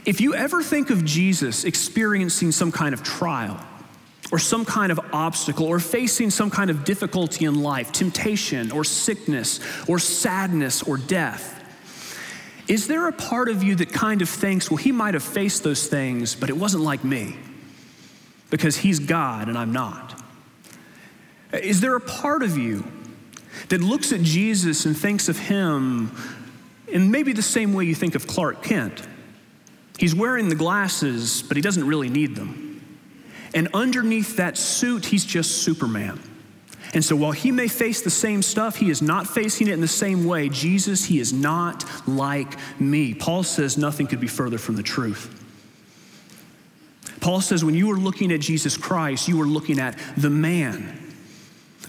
If 0.06 0.22
you 0.22 0.34
ever 0.34 0.64
think 0.64 0.90
of 0.90 1.06
Jesus 1.06 1.66
experiencing 1.66 2.52
some 2.52 2.72
kind 2.72 2.96
of 2.96 3.04
trial, 3.04 3.64
or 4.32 4.40
some 4.40 4.66
kind 4.66 4.92
of 4.92 5.00
obstacle 5.14 5.68
or 5.68 5.80
facing 5.80 6.32
some 6.32 6.50
kind 6.50 6.72
of 6.72 6.84
difficulty 6.84 7.46
in 7.46 7.62
life, 7.62 7.92
temptation 7.92 8.72
or 8.72 8.84
sickness 8.84 9.60
or 9.88 10.00
sadness 10.00 10.82
or 10.82 10.98
death, 10.98 11.64
is 12.68 12.88
there 12.88 13.08
a 13.08 13.14
part 13.14 13.50
of 13.50 13.62
you 13.62 13.76
that 13.76 13.94
kind 13.94 14.24
of 14.24 14.30
thinks, 14.30 14.72
well, 14.72 14.78
he 14.78 14.92
might 14.92 15.14
have 15.14 15.24
faced 15.24 15.64
those 15.64 15.86
things, 15.86 16.34
but 16.34 16.50
it 16.50 16.58
wasn't 16.58 16.82
like 16.82 17.04
me 17.04 17.38
because 18.50 18.78
he's 18.78 19.00
God 19.00 19.48
and 19.48 19.58
I'm 19.58 19.72
not? 19.72 20.22
Is 21.54 21.82
there 21.82 21.96
a 21.96 22.02
part 22.02 22.44
of 22.44 22.58
you 22.58 22.86
that 23.70 23.82
looks 23.82 24.12
at 24.12 24.22
Jesus 24.22 24.86
and 24.86 24.98
thinks 24.98 25.30
of 25.30 25.38
him 25.38 26.12
in 26.88 27.12
maybe 27.12 27.34
the 27.34 27.42
same 27.42 27.74
way 27.74 27.86
you 27.86 27.96
think 27.96 28.16
of 28.16 28.28
Clark 28.28 28.64
Kent? 28.64 29.08
He's 29.98 30.14
wearing 30.14 30.50
the 30.50 30.56
glasses, 30.56 31.42
but 31.42 31.58
he 31.58 31.62
doesn't 31.62 31.86
really 31.86 32.10
need 32.10 32.36
them. 32.36 32.82
And 33.54 33.70
underneath 33.74 34.38
that 34.38 34.58
suit, 34.58 35.06
he's 35.06 35.26
just 35.26 35.64
Superman. 35.64 36.20
And 36.94 37.04
so 37.04 37.16
while 37.16 37.32
he 37.32 37.52
may 37.52 37.68
face 37.68 38.02
the 38.02 38.10
same 38.10 38.42
stuff, 38.42 38.78
he 38.78 38.90
is 38.90 39.02
not 39.02 39.28
facing 39.28 39.68
it 39.68 39.74
in 39.74 39.82
the 39.82 39.88
same 39.88 40.26
way. 40.26 40.50
Jesus, 40.50 41.06
he 41.06 41.20
is 41.20 41.34
not 41.34 41.84
like 42.08 42.58
me. 42.80 43.14
Paul 43.14 43.44
says 43.44 43.78
nothing 43.78 44.08
could 44.08 44.20
be 44.20 44.28
further 44.28 44.58
from 44.58 44.76
the 44.76 44.84
truth. 44.84 45.34
Paul 47.20 47.42
says 47.42 47.64
when 47.66 47.76
you 47.76 47.92
are 47.92 47.98
looking 47.98 48.32
at 48.32 48.40
Jesus 48.40 48.78
Christ, 48.78 49.28
you 49.28 49.42
are 49.42 49.46
looking 49.46 49.80
at 49.80 49.98
the 50.16 50.30
man. 50.30 51.04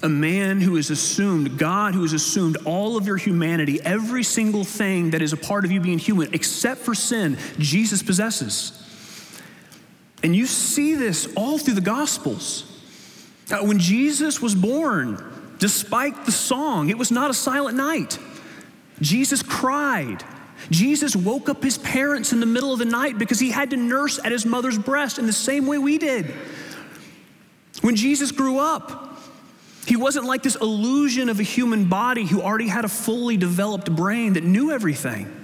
A 0.02 0.08
man 0.08 0.60
who 0.60 0.76
has 0.76 0.90
assumed, 0.90 1.58
God 1.58 1.94
who 1.94 2.02
has 2.02 2.12
assumed 2.12 2.56
all 2.64 2.96
of 2.96 3.06
your 3.06 3.16
humanity, 3.16 3.80
every 3.82 4.22
single 4.22 4.64
thing 4.64 5.10
that 5.10 5.22
is 5.22 5.32
a 5.32 5.36
part 5.36 5.64
of 5.64 5.72
you 5.72 5.80
being 5.80 5.98
human, 5.98 6.32
except 6.32 6.80
for 6.82 6.94
sin, 6.94 7.36
Jesus 7.58 8.02
possesses. 8.02 8.80
And 10.22 10.34
you 10.36 10.46
see 10.46 10.94
this 10.94 11.32
all 11.34 11.58
through 11.58 11.74
the 11.74 11.80
Gospels. 11.80 12.64
When 13.50 13.78
Jesus 13.78 14.40
was 14.40 14.54
born, 14.54 15.24
despite 15.58 16.26
the 16.26 16.32
song, 16.32 16.90
it 16.90 16.98
was 16.98 17.10
not 17.10 17.30
a 17.30 17.34
silent 17.34 17.76
night. 17.76 18.18
Jesus 19.00 19.42
cried. 19.42 20.22
Jesus 20.70 21.16
woke 21.16 21.48
up 21.48 21.62
his 21.62 21.78
parents 21.78 22.32
in 22.32 22.40
the 22.40 22.46
middle 22.46 22.72
of 22.72 22.78
the 22.78 22.84
night 22.84 23.18
because 23.18 23.38
he 23.38 23.50
had 23.50 23.70
to 23.70 23.76
nurse 23.76 24.18
at 24.22 24.32
his 24.32 24.44
mother's 24.44 24.78
breast 24.78 25.18
in 25.18 25.26
the 25.26 25.32
same 25.32 25.66
way 25.66 25.78
we 25.78 25.98
did. 25.98 26.34
When 27.80 27.96
Jesus 27.96 28.32
grew 28.32 28.58
up, 28.58 29.18
he 29.86 29.96
wasn't 29.96 30.26
like 30.26 30.42
this 30.42 30.56
illusion 30.56 31.30
of 31.30 31.40
a 31.40 31.44
human 31.44 31.86
body 31.86 32.26
who 32.26 32.42
already 32.42 32.68
had 32.68 32.84
a 32.84 32.88
fully 32.88 33.38
developed 33.38 33.94
brain 33.94 34.34
that 34.34 34.44
knew 34.44 34.70
everything. 34.70 35.34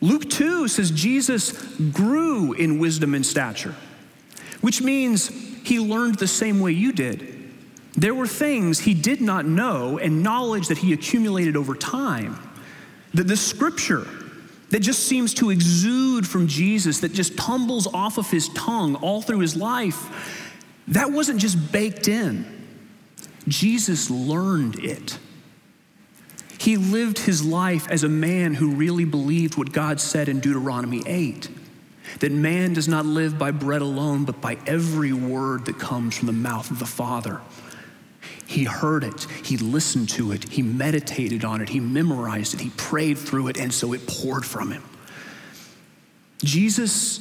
Luke 0.00 0.28
2 0.28 0.66
says 0.66 0.90
Jesus 0.90 1.52
grew 1.92 2.52
in 2.54 2.80
wisdom 2.80 3.14
and 3.14 3.24
stature, 3.24 3.76
which 4.60 4.82
means 4.82 5.28
he 5.62 5.78
learned 5.78 6.16
the 6.16 6.26
same 6.26 6.58
way 6.58 6.72
you 6.72 6.90
did. 6.90 7.38
There 7.94 8.14
were 8.14 8.26
things 8.26 8.80
he 8.80 8.94
did 8.94 9.20
not 9.20 9.44
know 9.46 9.98
and 9.98 10.24
knowledge 10.24 10.66
that 10.68 10.78
he 10.78 10.92
accumulated 10.92 11.56
over 11.56 11.76
time. 11.76 12.36
That 13.14 13.28
the 13.28 13.36
scripture 13.36 14.06
that 14.70 14.80
just 14.80 15.06
seems 15.06 15.34
to 15.34 15.50
exude 15.50 16.26
from 16.26 16.46
Jesus, 16.46 17.00
that 17.00 17.12
just 17.12 17.36
tumbles 17.36 17.86
off 17.92 18.16
of 18.16 18.30
his 18.30 18.48
tongue 18.50 18.94
all 18.96 19.20
through 19.20 19.40
his 19.40 19.54
life, 19.54 20.48
that 20.88 21.12
wasn't 21.12 21.40
just 21.40 21.72
baked 21.72 22.08
in. 22.08 22.46
Jesus 23.46 24.10
learned 24.10 24.82
it. 24.82 25.18
He 26.58 26.76
lived 26.76 27.18
his 27.18 27.44
life 27.44 27.88
as 27.90 28.04
a 28.04 28.08
man 28.08 28.54
who 28.54 28.70
really 28.70 29.04
believed 29.04 29.58
what 29.58 29.72
God 29.72 30.00
said 30.00 30.28
in 30.28 30.40
Deuteronomy 30.40 31.02
8 31.04 31.48
that 32.20 32.32
man 32.32 32.72
does 32.72 32.88
not 32.88 33.06
live 33.06 33.38
by 33.38 33.50
bread 33.50 33.82
alone, 33.82 34.24
but 34.24 34.40
by 34.40 34.56
every 34.66 35.12
word 35.12 35.64
that 35.66 35.78
comes 35.78 36.16
from 36.16 36.26
the 36.26 36.32
mouth 36.32 36.70
of 36.70 36.78
the 36.78 36.86
Father. 36.86 37.40
He 38.52 38.64
heard 38.64 39.02
it, 39.02 39.26
he 39.42 39.56
listened 39.56 40.10
to 40.10 40.30
it, 40.32 40.44
he 40.50 40.60
meditated 40.60 41.42
on 41.42 41.62
it, 41.62 41.70
he 41.70 41.80
memorized 41.80 42.52
it, 42.52 42.60
he 42.60 42.68
prayed 42.76 43.16
through 43.16 43.48
it, 43.48 43.56
and 43.56 43.72
so 43.72 43.94
it 43.94 44.06
poured 44.06 44.44
from 44.44 44.70
him. 44.70 44.82
Jesus 46.44 47.18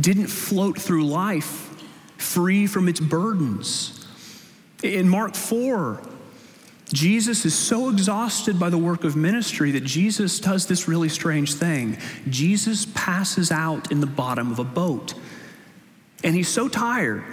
didn't 0.00 0.28
float 0.28 0.78
through 0.80 1.04
life 1.04 1.68
free 2.16 2.66
from 2.66 2.88
its 2.88 3.00
burdens. 3.00 4.06
In 4.82 5.10
Mark 5.10 5.34
4, 5.34 6.00
Jesus 6.90 7.44
is 7.44 7.54
so 7.54 7.90
exhausted 7.90 8.58
by 8.58 8.70
the 8.70 8.78
work 8.78 9.04
of 9.04 9.14
ministry 9.14 9.72
that 9.72 9.84
Jesus 9.84 10.40
does 10.40 10.66
this 10.66 10.88
really 10.88 11.10
strange 11.10 11.52
thing. 11.52 11.98
Jesus 12.30 12.86
passes 12.94 13.52
out 13.52 13.92
in 13.92 14.00
the 14.00 14.06
bottom 14.06 14.50
of 14.50 14.58
a 14.58 14.64
boat. 14.64 15.12
And 16.24 16.34
he's 16.34 16.48
so 16.48 16.66
tired 16.68 17.24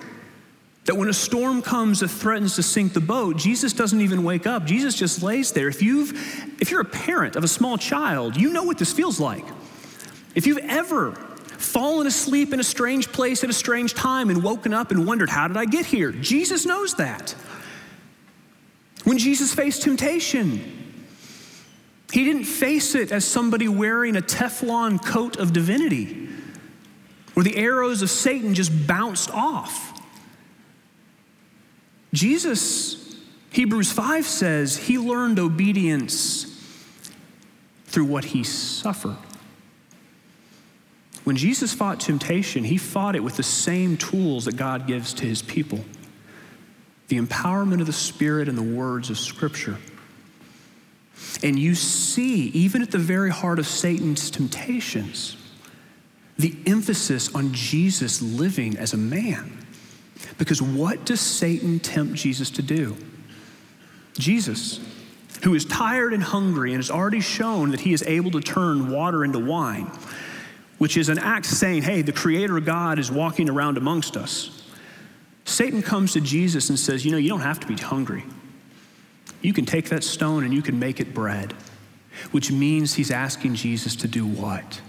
that 0.90 0.96
when 0.96 1.08
a 1.08 1.14
storm 1.14 1.62
comes 1.62 2.00
that 2.00 2.08
threatens 2.08 2.56
to 2.56 2.64
sink 2.64 2.94
the 2.94 3.00
boat, 3.00 3.38
Jesus 3.38 3.74
doesn't 3.74 4.02
even 4.02 4.24
wake 4.24 4.48
up. 4.48 4.66
Jesus 4.66 4.96
just 4.96 5.22
lays 5.22 5.52
there. 5.52 5.68
If, 5.68 5.84
you've, 5.84 6.14
if 6.60 6.72
you're 6.72 6.82
a 6.82 6.86
parent 6.86 7.36
of 7.36 7.44
a 7.44 7.48
small 7.48 7.78
child, 7.78 8.36
you 8.36 8.52
know 8.52 8.64
what 8.64 8.80
this 8.80 8.92
feels 8.92 9.20
like. 9.20 9.46
If 10.34 10.48
you've 10.48 10.58
ever 10.58 11.12
fallen 11.12 12.08
asleep 12.08 12.54
in 12.54 12.60
a 12.60 12.64
strange 12.64 13.12
place 13.12 13.44
at 13.44 13.52
a 13.52 13.54
strange 13.54 13.94
time 13.94 14.32
and 14.32 14.42
woken 14.42 14.74
up 14.74 14.90
and 14.90 15.06
wondered, 15.06 15.30
How 15.30 15.48
did 15.48 15.58
I 15.58 15.66
get 15.66 15.86
here? 15.86 16.12
Jesus 16.12 16.66
knows 16.66 16.96
that. 16.96 17.36
When 19.04 19.20
Jesus 19.20 19.54
faced 19.54 19.84
temptation, 19.84 20.60
he 22.12 22.24
didn't 22.24 22.46
face 22.46 22.96
it 22.96 23.12
as 23.12 23.26
somebody 23.26 23.68
wearing 23.68 24.16
a 24.16 24.22
Teflon 24.22 25.06
coat 25.06 25.38
of 25.38 25.54
divinity 25.54 26.30
where 27.36 27.44
the 27.44 27.58
arrows 27.58 28.02
of 28.02 28.10
Satan 28.10 28.56
just 28.56 28.88
bounced 28.88 29.30
off. 29.30 29.99
Jesus, 32.14 33.16
Hebrews 33.52 33.92
5 33.92 34.26
says, 34.26 34.78
he 34.78 34.98
learned 34.98 35.40
obedience 35.40 36.46
through 37.86 38.06
what 38.06 38.26
he 38.26 38.44
suffered. 38.44 39.18
When 41.24 41.36
Jesus 41.36 41.74
fought 41.74 42.00
temptation, 42.00 42.64
he 42.64 42.78
fought 42.78 43.16
it 43.16 43.24
with 43.24 43.38
the 43.38 43.44
same 43.44 43.98
tools 43.98 44.46
that 44.46 44.56
God 44.56 44.88
gives 44.88 45.14
to 45.16 45.26
his 45.26 45.42
people 45.42 45.80
the 47.08 47.20
empowerment 47.20 47.82
of 47.82 47.88
the 47.88 47.94
Spirit 47.94 48.48
and 48.48 48.58
the 48.58 48.64
words 48.64 49.10
of 49.10 49.18
Scripture. 49.18 49.78
And 51.44 51.58
you 51.58 51.76
see, 51.76 52.48
even 52.50 52.82
at 52.82 52.92
the 52.92 52.98
very 52.98 53.32
heart 53.32 53.60
of 53.60 53.68
Satan's 53.68 54.30
temptations, 54.30 55.36
the 56.38 56.56
emphasis 56.66 57.34
on 57.36 57.54
Jesus 57.54 58.22
living 58.22 58.78
as 58.78 58.94
a 58.94 58.98
man. 58.98 59.58
Because 60.38 60.62
what 60.62 61.06
does 61.06 61.22
Satan 61.22 61.80
tempt 61.80 62.16
Jesus 62.16 62.50
to 62.52 62.62
do? 62.62 62.96
Jesus, 64.14 64.80
who 65.44 65.56
is 65.56 65.66
tired 65.66 66.14
and 66.14 66.24
hungry 66.24 66.72
and 66.72 66.80
has 66.80 66.92
already 66.92 67.22
shown 67.22 67.72
that 67.72 67.80
he 67.80 67.94
is 67.94 68.04
able 68.04 68.32
to 68.32 68.42
turn 68.42 68.90
water 68.90 69.24
into 69.24 69.40
wine, 69.40 69.92
which 70.78 70.98
is 70.98 71.10
an 71.10 71.20
act 71.20 71.46
saying, 71.46 71.84
hey, 71.84 72.02
the 72.02 72.12
Creator 72.12 72.60
God 72.60 73.00
is 73.00 73.12
walking 73.12 73.50
around 73.50 73.78
amongst 73.78 74.18
us. 74.18 74.64
Satan 75.46 75.82
comes 75.82 76.14
to 76.14 76.22
Jesus 76.22 76.70
and 76.70 76.78
says, 76.78 77.06
you 77.06 77.12
know, 77.12 77.18
you 77.18 77.30
don't 77.30 77.40
have 77.42 77.60
to 77.62 77.68
be 77.68 77.76
hungry. 77.76 78.24
You 79.42 79.54
can 79.54 79.66
take 79.66 79.90
that 79.90 80.04
stone 80.04 80.44
and 80.44 80.54
you 80.54 80.62
can 80.62 80.78
make 80.78 81.00
it 81.00 81.14
bread, 81.14 81.54
which 82.32 82.52
means 82.52 82.94
he's 82.94 83.12
asking 83.12 83.56
Jesus 83.56 83.96
to 83.98 84.08
do 84.08 84.26
what? 84.26 84.82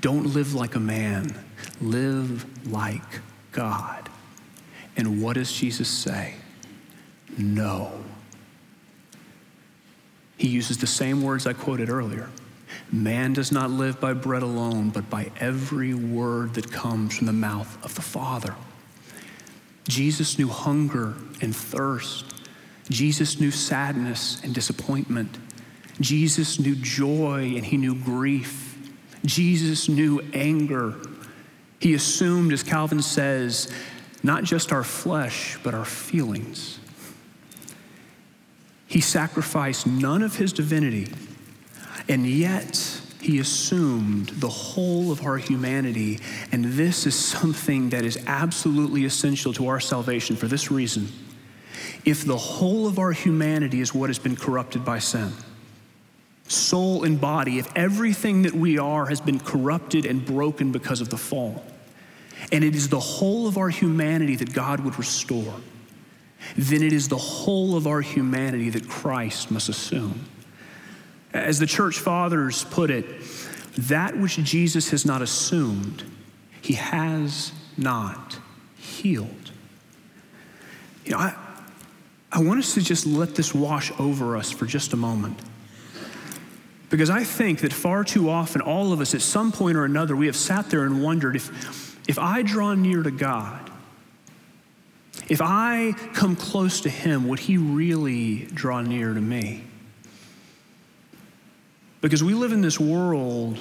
Don't 0.00 0.34
live 0.34 0.54
like 0.54 0.74
a 0.74 0.80
man, 0.80 1.34
live 1.80 2.70
like 2.70 3.20
God. 3.52 4.10
And 4.96 5.22
what 5.22 5.34
does 5.34 5.52
Jesus 5.52 5.88
say? 5.88 6.34
No. 7.36 7.92
He 10.36 10.48
uses 10.48 10.78
the 10.78 10.86
same 10.86 11.22
words 11.22 11.46
I 11.46 11.52
quoted 11.52 11.90
earlier. 11.90 12.30
Man 12.90 13.32
does 13.32 13.50
not 13.50 13.70
live 13.70 14.00
by 14.00 14.12
bread 14.12 14.42
alone, 14.42 14.90
but 14.90 15.08
by 15.08 15.30
every 15.40 15.94
word 15.94 16.54
that 16.54 16.70
comes 16.70 17.16
from 17.16 17.26
the 17.26 17.32
mouth 17.32 17.82
of 17.84 17.94
the 17.94 18.02
Father. 18.02 18.54
Jesus 19.88 20.38
knew 20.38 20.48
hunger 20.48 21.14
and 21.40 21.54
thirst 21.54 22.34
Jesus 22.88 23.40
knew 23.40 23.50
sadness 23.50 24.42
and 24.42 24.54
disappointment. 24.54 25.38
Jesus 26.00 26.58
knew 26.58 26.74
joy 26.74 27.54
and 27.56 27.64
he 27.64 27.76
knew 27.76 27.94
grief. 27.94 28.76
Jesus 29.24 29.88
knew 29.88 30.20
anger. 30.34 30.94
He 31.80 31.94
assumed, 31.94 32.52
as 32.52 32.62
Calvin 32.62 33.00
says, 33.00 33.72
not 34.24 34.42
just 34.42 34.72
our 34.72 34.82
flesh, 34.82 35.58
but 35.62 35.74
our 35.74 35.84
feelings. 35.84 36.80
He 38.86 39.00
sacrificed 39.00 39.86
none 39.86 40.22
of 40.22 40.36
his 40.36 40.52
divinity, 40.52 41.12
and 42.08 42.26
yet 42.26 43.00
he 43.20 43.38
assumed 43.38 44.28
the 44.28 44.48
whole 44.48 45.12
of 45.12 45.24
our 45.24 45.36
humanity. 45.36 46.20
And 46.52 46.64
this 46.64 47.06
is 47.06 47.14
something 47.14 47.90
that 47.90 48.04
is 48.04 48.22
absolutely 48.26 49.04
essential 49.04 49.52
to 49.54 49.68
our 49.68 49.80
salvation 49.80 50.36
for 50.36 50.46
this 50.46 50.70
reason 50.70 51.08
if 52.04 52.24
the 52.24 52.36
whole 52.36 52.86
of 52.86 52.98
our 52.98 53.12
humanity 53.12 53.80
is 53.80 53.94
what 53.94 54.10
has 54.10 54.18
been 54.18 54.36
corrupted 54.36 54.84
by 54.84 54.98
sin, 54.98 55.32
soul 56.46 57.04
and 57.04 57.20
body, 57.20 57.58
if 57.58 57.70
everything 57.74 58.42
that 58.42 58.52
we 58.52 58.78
are 58.78 59.06
has 59.06 59.20
been 59.20 59.40
corrupted 59.40 60.04
and 60.04 60.24
broken 60.24 60.70
because 60.70 61.00
of 61.00 61.08
the 61.08 61.16
fall, 61.16 61.64
and 62.52 62.64
it 62.64 62.74
is 62.74 62.88
the 62.88 63.00
whole 63.00 63.46
of 63.46 63.56
our 63.56 63.68
humanity 63.68 64.36
that 64.36 64.52
God 64.52 64.80
would 64.80 64.98
restore, 64.98 65.54
then 66.56 66.82
it 66.82 66.92
is 66.92 67.08
the 67.08 67.16
whole 67.16 67.76
of 67.76 67.86
our 67.86 68.00
humanity 68.00 68.70
that 68.70 68.88
Christ 68.88 69.50
must 69.50 69.68
assume. 69.68 70.26
As 71.32 71.58
the 71.58 71.66
church 71.66 71.98
fathers 71.98 72.64
put 72.64 72.90
it, 72.90 73.06
that 73.76 74.16
which 74.16 74.36
Jesus 74.36 74.90
has 74.90 75.04
not 75.04 75.22
assumed, 75.22 76.04
he 76.60 76.74
has 76.74 77.52
not 77.76 78.38
healed. 78.76 79.50
You 81.04 81.12
know, 81.12 81.18
I, 81.18 81.34
I 82.30 82.40
want 82.40 82.60
us 82.60 82.74
to 82.74 82.82
just 82.82 83.06
let 83.06 83.34
this 83.34 83.54
wash 83.54 83.92
over 83.98 84.36
us 84.36 84.50
for 84.50 84.66
just 84.66 84.92
a 84.92 84.96
moment. 84.96 85.38
Because 86.90 87.10
I 87.10 87.24
think 87.24 87.60
that 87.60 87.72
far 87.72 88.04
too 88.04 88.30
often, 88.30 88.60
all 88.60 88.92
of 88.92 89.00
us 89.00 89.14
at 89.14 89.22
some 89.22 89.50
point 89.50 89.76
or 89.76 89.84
another, 89.84 90.14
we 90.14 90.26
have 90.26 90.36
sat 90.36 90.70
there 90.70 90.84
and 90.84 91.02
wondered 91.02 91.34
if, 91.34 91.50
if 92.08 92.18
I 92.18 92.42
draw 92.42 92.74
near 92.74 93.02
to 93.02 93.10
God, 93.10 93.70
if 95.28 95.40
I 95.40 95.92
come 96.12 96.36
close 96.36 96.80
to 96.82 96.90
Him, 96.90 97.28
would 97.28 97.38
He 97.38 97.56
really 97.56 98.44
draw 98.46 98.80
near 98.82 99.14
to 99.14 99.20
me? 99.20 99.64
Because 102.00 102.22
we 102.22 102.34
live 102.34 102.52
in 102.52 102.60
this 102.60 102.78
world 102.78 103.58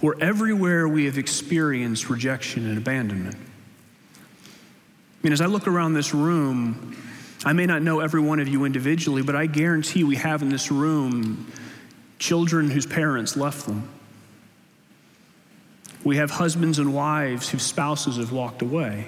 where 0.00 0.14
everywhere 0.20 0.88
we 0.88 1.04
have 1.04 1.18
experienced 1.18 2.10
rejection 2.10 2.66
and 2.68 2.78
abandonment. 2.78 3.36
I 3.36 5.22
mean, 5.22 5.32
as 5.32 5.40
I 5.40 5.46
look 5.46 5.68
around 5.68 5.94
this 5.94 6.14
room, 6.14 6.96
I 7.44 7.52
may 7.52 7.66
not 7.66 7.82
know 7.82 8.00
every 8.00 8.20
one 8.20 8.40
of 8.40 8.48
you 8.48 8.64
individually, 8.64 9.22
but 9.22 9.36
I 9.36 9.46
guarantee 9.46 10.02
we 10.02 10.16
have 10.16 10.42
in 10.42 10.48
this 10.48 10.70
room 10.70 11.52
children 12.18 12.70
whose 12.70 12.86
parents 12.86 13.36
left 13.36 13.66
them. 13.66 13.88
We 16.04 16.16
have 16.16 16.30
husbands 16.30 16.78
and 16.78 16.94
wives 16.94 17.48
whose 17.48 17.62
spouses 17.62 18.16
have 18.16 18.32
walked 18.32 18.62
away. 18.62 19.06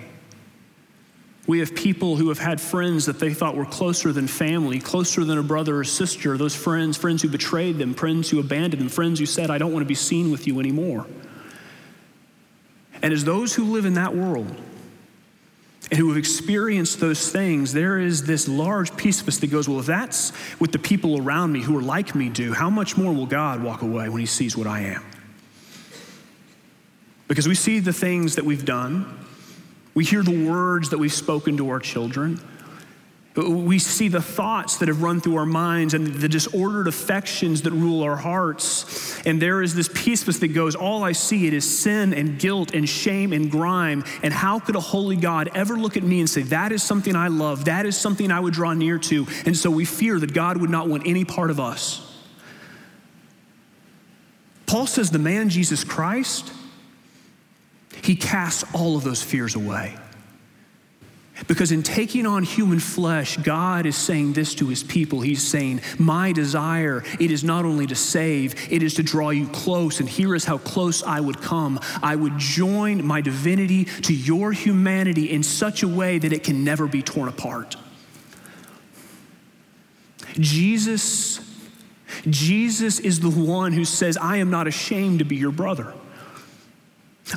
We 1.46 1.58
have 1.58 1.74
people 1.74 2.16
who 2.16 2.28
have 2.28 2.38
had 2.38 2.60
friends 2.60 3.06
that 3.06 3.18
they 3.18 3.34
thought 3.34 3.56
were 3.56 3.64
closer 3.64 4.12
than 4.12 4.28
family, 4.28 4.78
closer 4.78 5.24
than 5.24 5.38
a 5.38 5.42
brother 5.42 5.78
or 5.78 5.84
sister. 5.84 6.38
Those 6.38 6.54
friends, 6.54 6.96
friends 6.96 7.22
who 7.22 7.28
betrayed 7.28 7.78
them, 7.78 7.94
friends 7.94 8.30
who 8.30 8.38
abandoned 8.38 8.80
them, 8.80 8.88
friends 8.88 9.18
who 9.18 9.26
said, 9.26 9.50
I 9.50 9.58
don't 9.58 9.72
want 9.72 9.82
to 9.82 9.88
be 9.88 9.94
seen 9.94 10.30
with 10.30 10.46
you 10.46 10.60
anymore. 10.60 11.06
And 13.02 13.12
as 13.12 13.24
those 13.24 13.54
who 13.54 13.64
live 13.64 13.86
in 13.86 13.94
that 13.94 14.14
world, 14.14 14.54
and 15.90 15.98
who 15.98 16.08
have 16.08 16.16
experienced 16.16 17.00
those 17.00 17.30
things, 17.30 17.74
there 17.74 17.98
is 17.98 18.24
this 18.24 18.48
large 18.48 18.96
piece 18.96 19.20
of 19.20 19.28
us 19.28 19.36
that 19.38 19.48
goes, 19.48 19.68
Well, 19.68 19.80
if 19.80 19.84
that's 19.84 20.30
what 20.58 20.72
the 20.72 20.78
people 20.78 21.20
around 21.20 21.52
me 21.52 21.60
who 21.60 21.76
are 21.76 21.82
like 21.82 22.14
me 22.14 22.30
do, 22.30 22.54
how 22.54 22.70
much 22.70 22.96
more 22.96 23.12
will 23.12 23.26
God 23.26 23.62
walk 23.62 23.82
away 23.82 24.08
when 24.08 24.20
he 24.20 24.26
sees 24.26 24.56
what 24.56 24.66
I 24.66 24.80
am? 24.80 25.02
Because 27.32 27.48
we 27.48 27.54
see 27.54 27.80
the 27.80 27.94
things 27.94 28.34
that 28.34 28.44
we've 28.44 28.66
done, 28.66 29.06
we 29.94 30.04
hear 30.04 30.22
the 30.22 30.46
words 30.46 30.90
that 30.90 30.98
we've 30.98 31.10
spoken 31.10 31.56
to 31.56 31.70
our 31.70 31.80
children, 31.80 32.38
we 33.34 33.78
see 33.78 34.08
the 34.08 34.20
thoughts 34.20 34.76
that 34.76 34.88
have 34.88 35.02
run 35.02 35.18
through 35.18 35.36
our 35.36 35.46
minds 35.46 35.94
and 35.94 36.08
the 36.08 36.28
disordered 36.28 36.88
affections 36.88 37.62
that 37.62 37.70
rule 37.70 38.02
our 38.02 38.16
hearts. 38.16 39.18
And 39.24 39.40
there 39.40 39.62
is 39.62 39.74
this 39.74 39.88
piece 39.88 40.24
that 40.24 40.48
goes, 40.48 40.74
All 40.74 41.04
I 41.04 41.12
see 41.12 41.46
it 41.46 41.54
is 41.54 41.64
sin 41.80 42.12
and 42.12 42.38
guilt 42.38 42.74
and 42.74 42.86
shame 42.86 43.32
and 43.32 43.50
grime. 43.50 44.04
And 44.22 44.34
how 44.34 44.58
could 44.58 44.76
a 44.76 44.80
holy 44.80 45.16
God 45.16 45.48
ever 45.54 45.78
look 45.78 45.96
at 45.96 46.02
me 46.02 46.20
and 46.20 46.28
say, 46.28 46.42
That 46.42 46.70
is 46.70 46.82
something 46.82 47.16
I 47.16 47.28
love, 47.28 47.64
that 47.64 47.86
is 47.86 47.96
something 47.96 48.30
I 48.30 48.40
would 48.40 48.52
draw 48.52 48.74
near 48.74 48.98
to? 48.98 49.26
And 49.46 49.56
so 49.56 49.70
we 49.70 49.86
fear 49.86 50.20
that 50.20 50.34
God 50.34 50.58
would 50.58 50.68
not 50.68 50.86
want 50.86 51.06
any 51.06 51.24
part 51.24 51.48
of 51.48 51.58
us. 51.58 52.14
Paul 54.66 54.86
says, 54.86 55.10
The 55.10 55.18
man 55.18 55.48
Jesus 55.48 55.82
Christ, 55.82 56.52
he 58.02 58.16
casts 58.16 58.64
all 58.74 58.96
of 58.96 59.04
those 59.04 59.22
fears 59.22 59.54
away. 59.54 59.96
Because 61.48 61.72
in 61.72 61.82
taking 61.82 62.26
on 62.26 62.42
human 62.42 62.78
flesh, 62.78 63.36
God 63.38 63.86
is 63.86 63.96
saying 63.96 64.34
this 64.34 64.54
to 64.56 64.68
his 64.68 64.82
people. 64.82 65.20
He's 65.20 65.42
saying, 65.42 65.80
My 65.98 66.30
desire, 66.32 67.02
it 67.18 67.30
is 67.30 67.42
not 67.42 67.64
only 67.64 67.86
to 67.88 67.94
save, 67.94 68.70
it 68.72 68.82
is 68.82 68.94
to 68.94 69.02
draw 69.02 69.30
you 69.30 69.48
close. 69.48 69.98
And 69.98 70.08
here 70.08 70.34
is 70.34 70.44
how 70.44 70.58
close 70.58 71.02
I 71.02 71.20
would 71.20 71.40
come. 71.40 71.80
I 72.02 72.14
would 72.14 72.38
join 72.38 73.04
my 73.04 73.20
divinity 73.20 73.84
to 73.84 74.14
your 74.14 74.52
humanity 74.52 75.30
in 75.30 75.42
such 75.42 75.82
a 75.82 75.88
way 75.88 76.18
that 76.18 76.32
it 76.32 76.44
can 76.44 76.64
never 76.64 76.86
be 76.86 77.02
torn 77.02 77.28
apart. 77.28 77.76
Jesus, 80.34 81.40
Jesus 82.28 83.00
is 83.00 83.20
the 83.20 83.30
one 83.30 83.72
who 83.72 83.84
says, 83.84 84.16
I 84.16 84.36
am 84.36 84.50
not 84.50 84.66
ashamed 84.66 85.18
to 85.18 85.24
be 85.24 85.36
your 85.36 85.52
brother. 85.52 85.92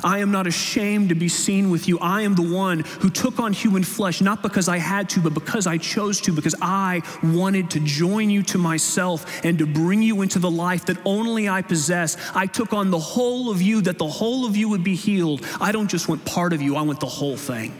I 0.02 0.18
am 0.18 0.30
not 0.30 0.46
ashamed 0.46 1.08
to 1.10 1.14
be 1.14 1.28
seen 1.28 1.70
with 1.70 1.88
you. 1.88 1.98
I 2.00 2.22
am 2.22 2.34
the 2.34 2.54
one 2.54 2.80
who 2.80 3.08
took 3.08 3.38
on 3.38 3.52
human 3.52 3.84
flesh, 3.84 4.20
not 4.20 4.42
because 4.42 4.68
I 4.68 4.78
had 4.78 5.08
to, 5.10 5.20
but 5.20 5.32
because 5.32 5.66
I 5.66 5.78
chose 5.78 6.20
to, 6.22 6.32
because 6.32 6.54
I 6.60 7.02
wanted 7.22 7.70
to 7.70 7.80
join 7.80 8.28
you 8.28 8.42
to 8.44 8.58
myself 8.58 9.44
and 9.44 9.58
to 9.58 9.66
bring 9.66 10.02
you 10.02 10.22
into 10.22 10.38
the 10.38 10.50
life 10.50 10.86
that 10.86 10.98
only 11.04 11.48
I 11.48 11.62
possess. 11.62 12.16
I 12.34 12.46
took 12.46 12.72
on 12.72 12.90
the 12.90 12.98
whole 12.98 13.50
of 13.50 13.62
you, 13.62 13.80
that 13.82 13.98
the 13.98 14.08
whole 14.08 14.44
of 14.44 14.56
you 14.56 14.68
would 14.68 14.84
be 14.84 14.96
healed. 14.96 15.46
I 15.60 15.72
don't 15.72 15.88
just 15.88 16.08
want 16.08 16.24
part 16.24 16.52
of 16.52 16.60
you, 16.60 16.76
I 16.76 16.82
want 16.82 17.00
the 17.00 17.06
whole 17.06 17.36
thing. 17.36 17.72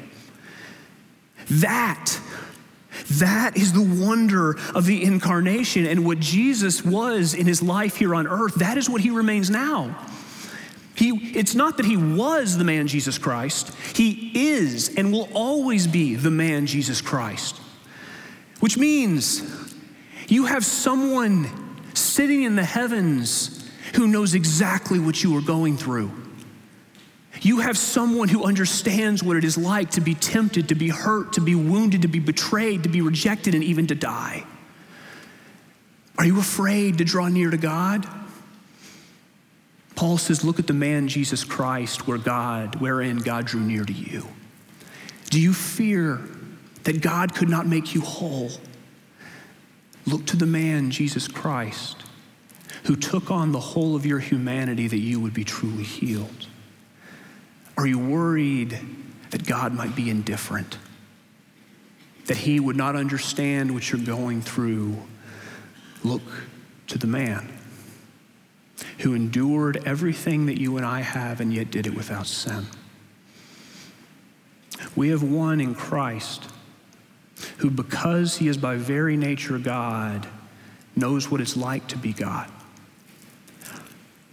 That 1.51 2.19
that 3.11 3.57
is 3.57 3.73
the 3.73 4.05
wonder 4.05 4.57
of 4.75 4.87
the 4.87 5.05
incarnation 5.05 5.87
and 5.87 6.05
what 6.05 6.19
Jesus 6.19 6.85
was 6.85 7.35
in 7.35 7.47
his 7.47 7.63
life 7.63 7.97
here 7.97 8.15
on 8.15 8.27
earth. 8.27 8.55
That 8.55 8.79
is 8.79 8.89
what 8.89 9.03
he 9.03 9.11
remains 9.11 9.51
now. 9.51 9.95
He, 10.97 11.11
it's 11.39 11.55
not 11.55 11.77
that 11.77 11.87
he 11.87 11.97
was 11.97 12.57
the 12.57 12.65
man 12.65 12.89
Jesus 12.89 13.19
Christ, 13.19 13.75
he 13.95 14.33
is 14.35 14.95
and 14.97 15.13
will 15.13 15.29
always 15.35 15.87
be 15.87 16.15
the 16.15 16.31
man 16.31 16.67
Jesus 16.67 17.01
Christ. 17.03 17.61
Which 18.61 18.79
means 18.79 19.43
you 20.29 20.47
have 20.47 20.65
someone 20.65 21.49
sitting 21.95 22.43
in 22.43 22.57
the 22.57 22.65
heavens 22.65 23.71
who 23.95 24.09
knows 24.09 24.35
exactly 24.35 24.99
what 24.99 25.23
you 25.23 25.37
are 25.37 25.43
going 25.43 25.77
through. 25.77 26.11
You 27.43 27.61
have 27.61 27.77
someone 27.77 28.29
who 28.29 28.45
understands 28.45 29.23
what 29.23 29.37
it 29.37 29.45
is 29.45 29.59
like 29.59 29.91
to 29.93 30.01
be 30.01 30.15
tempted, 30.15 30.71
to 30.71 30.75
be 30.75 30.89
hurt, 30.89 31.35
to 31.35 31.43
be 31.43 31.55
wounded, 31.55 32.03
to 32.03 32.09
be 32.09 32.19
betrayed, 32.19 32.85
to 32.85 32.89
be 32.89 33.03
rejected, 33.03 33.55
and 33.55 33.63
even 33.63 33.87
to 33.89 33.95
die. 33.95 34.45
Are 36.19 36.25
you 36.25 36.41
afraid 36.41 36.99
to 36.99 37.05
draw 37.05 37.29
near 37.29 37.51
to 37.51 37.59
God? 37.59 38.07
Paul 39.97 40.19
says, 40.19 40.45
Look 40.45 40.61
at 40.61 40.69
the 40.69 40.75
man 40.75 41.09
Jesus 41.09 41.43
Christ, 41.43 42.07
where 42.07 42.19
God, 42.19 42.77
wherein 42.77 43.19
God 43.19 43.47
drew 43.47 43.61
near 43.61 43.85
to 43.85 43.93
you. 43.93 44.29
Do 45.31 45.41
you 45.41 45.53
fear 45.53 46.21
that 46.85 47.01
God 47.01 47.35
could 47.35 47.49
not 47.49 47.67
make 47.67 47.95
you 47.95 48.03
whole? 48.03 48.51
Look 50.07 50.27
to 50.27 50.37
the 50.37 50.47
man 50.47 50.93
Jesus 50.93 51.27
Christ, 51.27 51.97
who 52.85 52.95
took 52.95 53.31
on 53.31 53.51
the 53.51 53.59
whole 53.59 53.97
of 53.97 54.07
your 54.07 54.21
humanity 54.21 54.87
that 54.87 54.99
you 54.99 55.19
would 55.19 55.35
be 55.35 55.43
truly 55.43 55.83
healed. 55.83 56.47
Are 57.77 57.87
you 57.87 57.99
worried 57.99 58.79
that 59.31 59.47
God 59.47 59.73
might 59.73 59.97
be 59.97 60.09
indifferent? 60.11 60.79
That 62.27 62.37
he 62.37 62.61
would 62.61 62.77
not 62.77 62.97
understand 62.97 63.73
what 63.73 63.91
you're 63.91 64.01
going 64.01 64.43
through? 64.43 64.97
Look 66.05 66.23
to 66.89 66.99
the 66.99 67.07
man 67.07 67.57
who 68.99 69.15
endured 69.15 69.83
everything 69.85 70.47
that 70.47 70.61
you 70.61 70.77
and 70.77 70.87
I 70.87 71.01
have 71.01 71.41
and 71.41 71.53
yet 71.53 71.71
did 71.71 71.87
it 71.87 71.95
without 71.95 72.27
sin. 72.27 72.67
We 74.95 75.09
have 75.09 75.23
one 75.23 75.61
in 75.61 75.75
Christ 75.75 76.49
who, 77.59 77.71
because 77.71 78.37
he 78.37 78.49
is 78.49 78.57
by 78.57 78.77
very 78.77 79.17
nature 79.17 79.59
God, 79.59 80.27
knows 80.95 81.31
what 81.31 81.41
it's 81.41 81.57
like 81.57 81.87
to 81.89 81.99
be 81.99 82.13
God. 82.13 82.51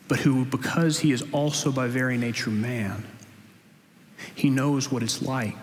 But 0.08 0.20
who, 0.20 0.46
because 0.46 1.00
he 1.00 1.12
is 1.12 1.24
also 1.32 1.72
by 1.72 1.88
very 1.88 2.18
nature 2.18 2.50
man, 2.50 3.06
he 4.36 4.50
knows 4.50 4.92
what 4.92 5.04
it's 5.04 5.22
like 5.22 5.58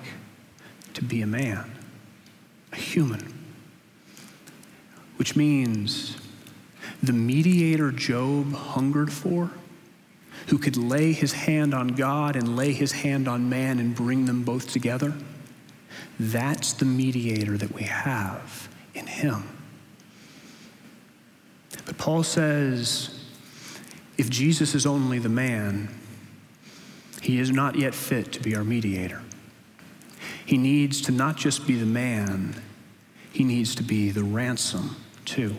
to 0.94 1.04
be 1.04 1.22
a 1.22 1.26
man, 1.26 1.70
a 2.72 2.76
human. 2.76 3.34
Which 5.16 5.36
means 5.36 6.16
the 7.02 7.12
mediator 7.12 7.90
Job 7.90 8.52
hungered 8.52 9.12
for, 9.12 9.50
who 10.48 10.58
could 10.58 10.76
lay 10.76 11.12
his 11.12 11.32
hand 11.32 11.74
on 11.74 11.88
God 11.88 12.36
and 12.36 12.56
lay 12.56 12.72
his 12.72 12.92
hand 12.92 13.28
on 13.28 13.48
man 13.48 13.78
and 13.78 13.94
bring 13.94 14.26
them 14.26 14.42
both 14.42 14.70
together, 14.70 15.14
that's 16.18 16.72
the 16.74 16.84
mediator 16.84 17.56
that 17.56 17.72
we 17.72 17.82
have 17.84 18.68
in 18.94 19.06
him. 19.06 19.44
But 21.86 21.96
Paul 21.98 22.22
says 22.22 23.20
if 24.18 24.28
Jesus 24.28 24.74
is 24.74 24.84
only 24.84 25.18
the 25.18 25.30
man, 25.30 25.88
he 27.22 27.38
is 27.38 27.50
not 27.50 27.76
yet 27.76 27.94
fit 27.94 28.32
to 28.32 28.40
be 28.40 28.54
our 28.54 28.64
mediator. 28.64 29.22
He 30.44 30.58
needs 30.58 31.00
to 31.02 31.12
not 31.12 31.36
just 31.36 31.66
be 31.66 31.76
the 31.76 31.86
man, 31.86 32.54
he 33.32 33.44
needs 33.44 33.74
to 33.76 33.82
be 33.82 34.10
the 34.10 34.22
ransom 34.22 34.96
too. 35.24 35.56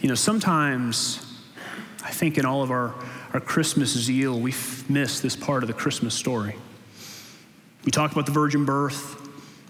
You 0.00 0.08
know, 0.08 0.14
sometimes 0.14 1.26
I 2.04 2.10
think 2.10 2.38
in 2.38 2.44
all 2.44 2.62
of 2.62 2.70
our, 2.70 2.94
our 3.32 3.40
Christmas 3.40 3.90
zeal, 3.90 4.38
we 4.38 4.54
miss 4.88 5.20
this 5.20 5.34
part 5.34 5.64
of 5.64 5.66
the 5.66 5.74
Christmas 5.74 6.14
story. 6.14 6.54
We 7.84 7.90
talk 7.90 8.12
about 8.12 8.26
the 8.26 8.32
virgin 8.32 8.64
birth. 8.64 9.16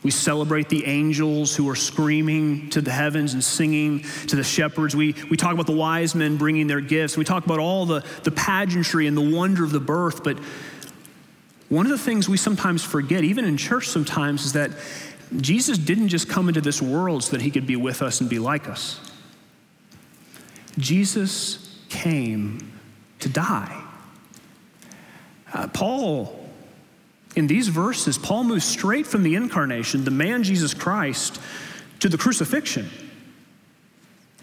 We 0.03 0.11
celebrate 0.11 0.69
the 0.69 0.85
angels 0.85 1.57
who 1.57 1.69
are 1.71 1.75
screaming 1.75 2.69
to 2.71 2.83
the 2.83 2.91
heavens 2.91 3.33
and 3.33 3.43
singing 3.43 4.05
to 4.27 4.37
the 4.37 4.45
shepherds. 4.45 4.95
We, 4.95 5.15
we 5.31 5.39
talk 5.39 5.55
about 5.55 5.67
the 5.67 5.73
wise 5.73 6.15
men 6.15 6.37
bringing 6.37 6.67
their 6.67 6.83
gifts. 6.83 7.17
We 7.17 7.25
talk 7.25 7.47
about 7.47 7.59
all 7.59 7.87
the, 7.87 8.05
the 8.23 8.31
pageantry 8.31 9.07
and 9.07 9.17
the 9.17 9.35
wonder 9.35 9.65
of 9.65 9.73
the 9.73 9.81
birth. 9.81 10.23
But 10.23 10.39
one 11.71 11.87
of 11.87 11.91
the 11.91 11.99
things 11.99 12.29
we 12.29 12.37
sometimes 12.37 12.85
forget, 12.85 13.25
even 13.25 13.47
in 13.47 13.57
church 13.57 13.89
sometimes, 13.89 14.45
is 14.45 14.53
that 14.53 14.73
Jesus 15.39 15.79
didn't 15.79 16.09
just 16.09 16.29
come 16.29 16.49
into 16.49 16.61
this 16.61 16.83
world 16.83 17.25
so 17.25 17.33
that 17.33 17.41
he 17.41 17.51
could 17.51 17.67
be 17.67 17.77
with 17.77 18.03
us 18.03 18.21
and 18.21 18.29
be 18.29 18.39
like 18.39 18.69
us. 18.69 19.01
Jesus 20.79 21.79
came 21.89 22.73
to 23.21 23.29
die. 23.29 23.85
Uh, 25.53 25.67
Paul, 25.69 26.49
in 27.37 27.47
these 27.47 27.69
verses, 27.69 28.19
Paul 28.19 28.45
moves 28.45 28.65
straight 28.65 29.07
from 29.07 29.23
the 29.23 29.35
incarnation, 29.35 30.05
the 30.05 30.11
man 30.11 30.43
Jesus 30.43 30.75
Christ, 30.75 31.41
to 32.01 32.09
the 32.09 32.19
crucifixion. 32.19 32.89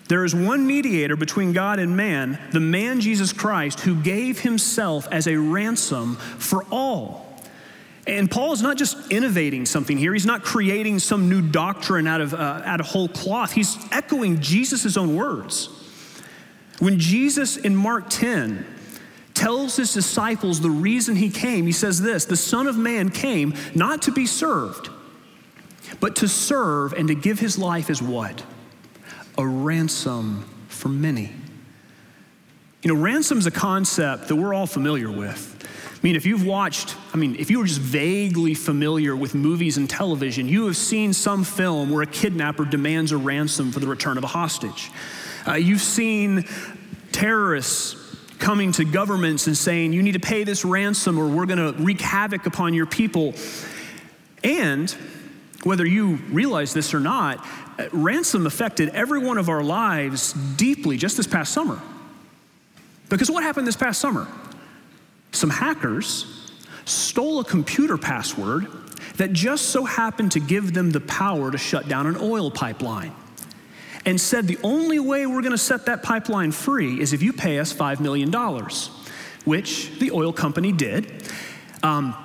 There 0.07 0.23
is 0.23 0.35
one 0.35 0.67
mediator 0.67 1.15
between 1.15 1.53
God 1.53 1.79
and 1.79 1.97
man, 1.97 2.39
the 2.51 2.59
man 2.59 3.01
Jesus 3.01 3.33
Christ, 3.33 3.79
who 3.79 3.95
gave 3.95 4.39
himself 4.39 5.07
as 5.11 5.27
a 5.27 5.35
ransom 5.35 6.15
for 6.15 6.63
all. 6.71 7.25
And 8.07 8.29
Paul 8.29 8.53
is 8.53 8.61
not 8.61 8.77
just 8.77 9.11
innovating 9.11 9.65
something 9.65 9.97
here. 9.97 10.13
He's 10.13 10.27
not 10.27 10.43
creating 10.43 10.99
some 10.99 11.27
new 11.27 11.41
doctrine 11.41 12.05
out 12.05 12.21
of, 12.21 12.35
uh, 12.35 12.61
out 12.63 12.79
of 12.79 12.85
whole 12.85 13.07
cloth. 13.07 13.51
He's 13.51 13.77
echoing 13.91 14.41
Jesus' 14.41 14.95
own 14.95 15.15
words. 15.15 15.69
When 16.79 16.99
Jesus 16.99 17.57
in 17.57 17.75
Mark 17.75 18.09
10 18.09 18.65
tells 19.33 19.75
his 19.75 19.93
disciples 19.93 20.61
the 20.61 20.69
reason 20.69 21.15
he 21.15 21.29
came, 21.29 21.65
he 21.65 21.71
says 21.71 22.01
this 22.01 22.25
The 22.25 22.37
Son 22.37 22.67
of 22.67 22.77
Man 22.77 23.09
came 23.09 23.53
not 23.73 24.01
to 24.03 24.11
be 24.11 24.25
served, 24.25 24.89
but 25.99 26.15
to 26.17 26.27
serve 26.27 26.93
and 26.93 27.07
to 27.07 27.15
give 27.15 27.39
his 27.39 27.57
life 27.57 27.89
as 27.89 28.01
what? 28.01 28.43
A 29.37 29.45
ransom 29.45 30.49
for 30.67 30.89
many. 30.89 31.31
You 32.81 32.93
know, 32.93 33.01
ransom 33.01 33.37
is 33.37 33.47
a 33.47 33.51
concept 33.51 34.27
that 34.27 34.35
we're 34.35 34.53
all 34.53 34.67
familiar 34.67 35.11
with. 35.11 35.51
I 35.91 36.07
mean, 36.07 36.15
if 36.15 36.25
you've 36.25 36.45
watched, 36.45 36.95
I 37.15 37.17
mean, 37.17 37.35
if 37.39 37.49
you 37.49 37.57
were 37.57 37.65
just 37.65 37.81
vaguely 37.81 38.53
familiar 38.53 39.15
with 39.15 39.33
movies 39.33 39.77
and 39.77 39.89
television, 39.89 40.47
you 40.47 40.67
have 40.67 40.77
seen 40.77 41.13
some 41.13 41.43
film 41.43 41.89
where 41.89 42.03
a 42.03 42.05
kidnapper 42.05 42.63
demands 42.63 43.11
a 43.11 43.17
ransom 43.17 43.71
for 43.71 43.79
the 43.79 43.87
return 43.87 44.19
of 44.19 44.23
a 44.23 44.27
hostage. 44.27 44.91
Uh, 45.47 45.53
you've 45.53 45.81
seen 45.81 46.43
terrorists 47.11 47.95
coming 48.39 48.71
to 48.71 48.83
governments 48.83 49.47
and 49.47 49.55
saying, 49.55 49.93
you 49.93 50.01
need 50.01 50.13
to 50.13 50.19
pay 50.19 50.43
this 50.43 50.65
ransom 50.65 51.19
or 51.19 51.27
we're 51.27 51.45
going 51.45 51.73
to 51.73 51.81
wreak 51.81 52.01
havoc 52.01 52.45
upon 52.45 52.73
your 52.73 52.85
people. 52.85 53.33
And 54.43 54.89
whether 55.63 55.85
you 55.85 56.15
realize 56.29 56.73
this 56.73 56.93
or 56.93 56.99
not, 56.99 57.45
uh, 57.79 57.87
ransom 57.91 58.47
affected 58.47 58.89
every 58.89 59.19
one 59.19 59.37
of 59.37 59.47
our 59.49 59.63
lives 59.63 60.33
deeply 60.33 60.97
just 60.97 61.15
this 61.15 61.27
past 61.27 61.53
summer. 61.53 61.79
Because 63.09 63.29
what 63.29 63.43
happened 63.43 63.67
this 63.67 63.75
past 63.75 64.01
summer? 64.01 64.27
Some 65.31 65.51
hackers 65.51 66.51
stole 66.85 67.39
a 67.39 67.43
computer 67.43 67.97
password 67.97 68.67
that 69.17 69.31
just 69.31 69.67
so 69.67 69.85
happened 69.85 70.31
to 70.33 70.39
give 70.39 70.73
them 70.73 70.89
the 70.89 71.01
power 71.01 71.51
to 71.51 71.57
shut 71.57 71.87
down 71.87 72.07
an 72.07 72.17
oil 72.19 72.49
pipeline 72.49 73.13
and 74.05 74.21
said 74.21 74.47
the 74.47 74.59
only 74.63 74.99
way 74.99 75.25
we're 75.25 75.41
going 75.41 75.51
to 75.51 75.57
set 75.57 75.87
that 75.87 76.03
pipeline 76.03 76.51
free 76.51 76.99
is 76.99 77.13
if 77.13 77.23
you 77.23 77.33
pay 77.33 77.59
us 77.59 77.73
$5 77.73 77.99
million, 77.99 78.31
which 79.45 79.97
the 79.99 80.11
oil 80.11 80.31
company 80.31 80.71
did. 80.71 81.23
Um, 81.81 82.15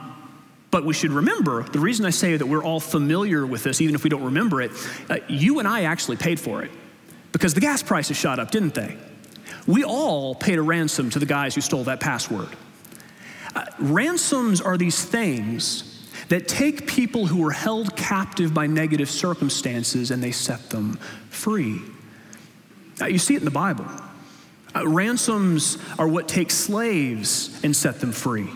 but 0.70 0.84
we 0.84 0.94
should 0.94 1.10
remember 1.10 1.64
the 1.64 1.80
reason 1.80 2.06
I 2.06 2.10
say 2.10 2.36
that 2.36 2.46
we're 2.46 2.62
all 2.62 2.80
familiar 2.80 3.44
with 3.46 3.64
this, 3.64 3.80
even 3.80 3.94
if 3.94 4.04
we 4.04 4.10
don't 4.10 4.22
remember 4.22 4.60
it, 4.60 4.70
uh, 5.08 5.18
you 5.28 5.58
and 5.58 5.66
I 5.66 5.82
actually 5.82 6.16
paid 6.16 6.38
for 6.38 6.62
it 6.62 6.70
because 7.32 7.54
the 7.54 7.60
gas 7.60 7.82
prices 7.82 8.16
shot 8.16 8.38
up, 8.38 8.50
didn't 8.50 8.74
they? 8.74 8.96
We 9.66 9.84
all 9.84 10.34
paid 10.34 10.58
a 10.58 10.62
ransom 10.62 11.10
to 11.10 11.18
the 11.18 11.26
guys 11.26 11.54
who 11.54 11.60
stole 11.60 11.84
that 11.84 12.00
password. 12.00 12.48
Uh, 13.54 13.64
ransoms 13.78 14.60
are 14.60 14.76
these 14.76 15.04
things 15.04 15.89
that 16.30 16.46
take 16.46 16.86
people 16.86 17.26
who 17.26 17.42
were 17.42 17.50
held 17.50 17.96
captive 17.96 18.54
by 18.54 18.66
negative 18.66 19.10
circumstances 19.10 20.12
and 20.12 20.22
they 20.22 20.30
set 20.30 20.70
them 20.70 20.94
free. 21.28 21.80
Now, 23.00 23.06
you 23.06 23.18
see 23.18 23.34
it 23.34 23.38
in 23.38 23.44
the 23.44 23.50
Bible. 23.50 23.86
Uh, 24.74 24.86
ransoms 24.86 25.76
are 25.98 26.06
what 26.06 26.28
take 26.28 26.52
slaves 26.52 27.60
and 27.64 27.74
set 27.74 28.00
them 28.00 28.12
free. 28.12 28.48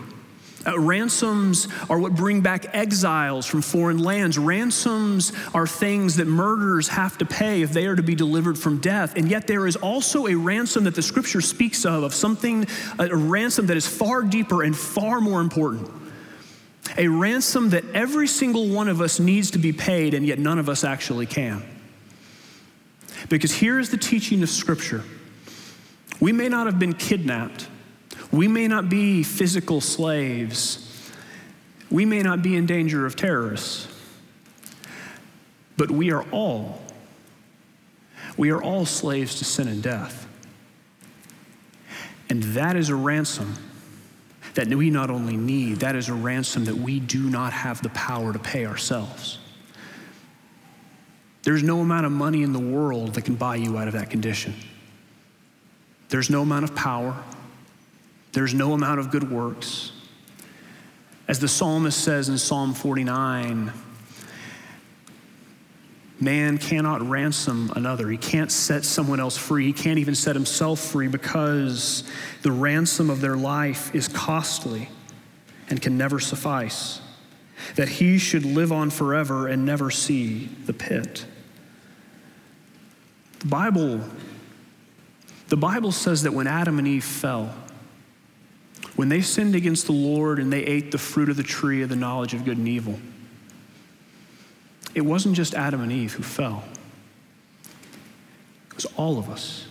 Uh, 0.65 0.79
ransoms 0.79 1.67
are 1.89 1.99
what 1.99 2.15
bring 2.15 2.39
back 2.39 2.73
exiles 2.73 3.45
from 3.45 3.61
foreign 3.61 3.99
lands. 3.99 4.37
Ransoms 4.37 5.33
are 5.53 5.67
things 5.67 6.15
that 6.15 6.27
murderers 6.27 6.87
have 6.87 7.17
to 7.17 7.25
pay 7.25 7.61
if 7.61 7.73
they 7.73 7.85
are 7.87 7.95
to 7.95 8.01
be 8.01 8.15
delivered 8.15 8.57
from 8.57 8.79
death. 8.79 9.17
And 9.17 9.29
yet, 9.29 9.47
there 9.47 9.67
is 9.67 9.75
also 9.75 10.27
a 10.27 10.35
ransom 10.35 10.85
that 10.85 10.95
the 10.95 11.03
scripture 11.03 11.41
speaks 11.41 11.85
of, 11.85 12.03
of 12.03 12.15
something, 12.15 12.65
a 12.97 13.15
ransom 13.15 13.65
that 13.65 13.75
is 13.75 13.85
far 13.85 14.23
deeper 14.23 14.63
and 14.63 14.75
far 14.75 15.19
more 15.19 15.41
important. 15.41 16.04
A 16.97 17.07
ransom 17.07 17.71
that 17.71 17.83
every 17.93 18.27
single 18.27 18.69
one 18.69 18.87
of 18.87 19.01
us 19.01 19.19
needs 19.19 19.51
to 19.51 19.57
be 19.57 19.73
paid, 19.73 20.13
and 20.13 20.25
yet 20.25 20.39
none 20.39 20.59
of 20.59 20.69
us 20.69 20.83
actually 20.83 21.25
can. 21.25 21.63
Because 23.27 23.53
here 23.53 23.79
is 23.79 23.89
the 23.89 23.97
teaching 23.97 24.41
of 24.43 24.49
Scripture 24.49 25.03
we 26.19 26.31
may 26.31 26.47
not 26.47 26.65
have 26.65 26.79
been 26.79 26.93
kidnapped. 26.93 27.67
We 28.31 28.47
may 28.47 28.67
not 28.67 28.89
be 28.89 29.21
physical 29.21 29.81
slaves. 29.81 31.11
We 31.91 32.05
may 32.05 32.21
not 32.21 32.41
be 32.41 32.55
in 32.55 32.65
danger 32.65 33.05
of 33.05 33.15
terrorists. 33.15 33.87
But 35.77 35.91
we 35.91 36.11
are 36.11 36.23
all, 36.31 36.81
we 38.37 38.49
are 38.49 38.63
all 38.63 38.85
slaves 38.85 39.35
to 39.39 39.45
sin 39.45 39.67
and 39.67 39.83
death. 39.83 40.27
And 42.29 42.41
that 42.43 42.75
is 42.75 42.89
a 42.89 42.95
ransom 42.95 43.55
that 44.55 44.67
we 44.67 44.89
not 44.89 45.09
only 45.09 45.37
need, 45.37 45.77
that 45.81 45.95
is 45.95 46.09
a 46.09 46.13
ransom 46.13 46.65
that 46.65 46.75
we 46.75 46.99
do 46.99 47.29
not 47.29 47.53
have 47.53 47.81
the 47.81 47.89
power 47.89 48.33
to 48.33 48.39
pay 48.39 48.65
ourselves. 48.65 49.37
There's 51.43 51.61
no 51.61 51.81
amount 51.81 52.05
of 52.05 52.11
money 52.11 52.41
in 52.41 52.53
the 52.53 52.59
world 52.59 53.13
that 53.13 53.23
can 53.23 53.35
buy 53.35 53.57
you 53.57 53.77
out 53.77 53.87
of 53.87 53.93
that 53.93 54.09
condition. 54.09 54.55
There's 56.09 56.29
no 56.29 56.41
amount 56.41 56.63
of 56.63 56.75
power, 56.75 57.15
there's 58.31 58.53
no 58.53 58.73
amount 58.73 58.99
of 58.99 59.11
good 59.11 59.29
works. 59.29 59.91
As 61.27 61.39
the 61.39 61.47
psalmist 61.47 62.03
says 62.03 62.29
in 62.29 62.37
Psalm 62.37 62.73
49, 62.73 63.71
man 66.19 66.57
cannot 66.57 67.07
ransom 67.07 67.71
another. 67.75 68.09
He 68.09 68.17
can't 68.17 68.51
set 68.51 68.85
someone 68.85 69.19
else 69.19 69.37
free. 69.37 69.65
He 69.65 69.73
can't 69.73 69.99
even 69.99 70.15
set 70.15 70.35
himself 70.35 70.79
free 70.79 71.07
because 71.07 72.03
the 72.41 72.51
ransom 72.51 73.09
of 73.09 73.21
their 73.21 73.35
life 73.35 73.93
is 73.93 74.07
costly 74.07 74.89
and 75.69 75.81
can 75.81 75.97
never 75.97 76.19
suffice. 76.19 77.01
That 77.75 77.89
he 77.89 78.17
should 78.17 78.45
live 78.45 78.71
on 78.71 78.89
forever 78.89 79.47
and 79.47 79.65
never 79.65 79.89
see 79.89 80.49
the 80.65 80.73
pit. 80.73 81.25
The 83.39 83.47
Bible, 83.47 84.01
the 85.49 85.57
Bible 85.57 85.91
says 85.91 86.23
that 86.23 86.33
when 86.33 86.47
Adam 86.47 86.79
and 86.79 86.87
Eve 86.87 87.03
fell, 87.03 87.53
when 88.95 89.09
they 89.09 89.21
sinned 89.21 89.55
against 89.55 89.87
the 89.87 89.91
Lord 89.93 90.39
and 90.39 90.51
they 90.51 90.63
ate 90.63 90.91
the 90.91 90.97
fruit 90.97 91.29
of 91.29 91.35
the 91.35 91.43
tree 91.43 91.81
of 91.81 91.89
the 91.89 91.95
knowledge 91.95 92.33
of 92.33 92.45
good 92.45 92.57
and 92.57 92.67
evil, 92.67 92.97
it 94.95 95.01
wasn't 95.01 95.35
just 95.35 95.53
Adam 95.53 95.81
and 95.81 95.91
Eve 95.91 96.13
who 96.13 96.23
fell, 96.23 96.63
it 98.69 98.75
was 98.75 98.85
all 98.97 99.19
of 99.19 99.29
us. 99.29 99.67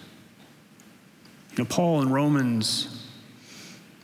You 1.53 1.65
know, 1.65 1.69
Paul 1.69 2.03
in 2.03 2.11
Romans, 2.11 3.07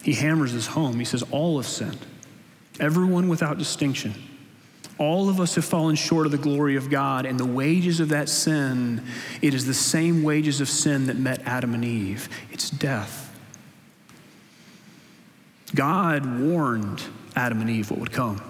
he 0.03 0.15
hammers 0.15 0.53
this 0.53 0.67
home. 0.67 0.99
He 0.99 1.05
says, 1.05 1.23
All 1.31 1.59
have 1.59 1.67
sinned, 1.67 1.99
everyone 2.81 3.29
without 3.29 3.59
distinction. 3.59 4.15
All 4.99 5.31
of 5.31 5.41
us 5.41 5.55
have 5.55 5.65
fallen 5.65 5.97
short 5.97 6.27
of 6.27 6.33
the 6.33 6.39
glory 6.39 6.77
of 6.77 6.91
God, 6.91 7.25
and 7.25 7.41
the 7.41 7.47
wages 7.47 8.01
of 8.01 8.11
that 8.11 8.29
sin, 8.29 9.03
it 9.41 9.55
is 9.55 9.65
the 9.65 9.75
same 9.75 10.23
wages 10.23 10.61
of 10.61 10.69
sin 10.69 11.07
that 11.07 11.17
met 11.17 11.41
Adam 11.47 11.73
and 11.75 11.85
Eve. 11.85 12.29
It's 12.51 12.69
death. 12.69 13.27
God 15.75 16.41
warned 16.41 17.03
Adam 17.35 17.61
and 17.63 17.71
Eve 17.71 17.91
what 17.91 17.99
would 17.99 18.13
come. 18.13 18.43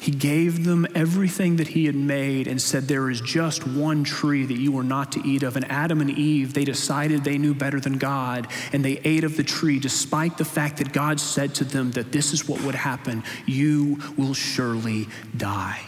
He 0.00 0.10
gave 0.10 0.64
them 0.64 0.86
everything 0.94 1.56
that 1.56 1.68
he 1.68 1.86
had 1.86 1.94
made 1.94 2.46
and 2.46 2.60
said, 2.60 2.86
There 2.86 3.10
is 3.10 3.20
just 3.20 3.66
one 3.66 4.04
tree 4.04 4.44
that 4.44 4.58
you 4.58 4.78
are 4.78 4.84
not 4.84 5.12
to 5.12 5.26
eat 5.26 5.42
of. 5.42 5.56
And 5.56 5.64
Adam 5.70 6.00
and 6.00 6.10
Eve, 6.10 6.52
they 6.52 6.64
decided 6.64 7.24
they 7.24 7.38
knew 7.38 7.54
better 7.54 7.80
than 7.80 7.98
God, 7.98 8.46
and 8.72 8.84
they 8.84 8.98
ate 9.04 9.24
of 9.24 9.36
the 9.36 9.42
tree, 9.42 9.78
despite 9.78 10.36
the 10.36 10.44
fact 10.44 10.76
that 10.78 10.92
God 10.92 11.18
said 11.18 11.54
to 11.56 11.64
them 11.64 11.92
that 11.92 12.12
this 12.12 12.32
is 12.32 12.46
what 12.46 12.62
would 12.62 12.74
happen 12.74 13.24
you 13.46 13.98
will 14.16 14.34
surely 14.34 15.08
die. 15.36 15.80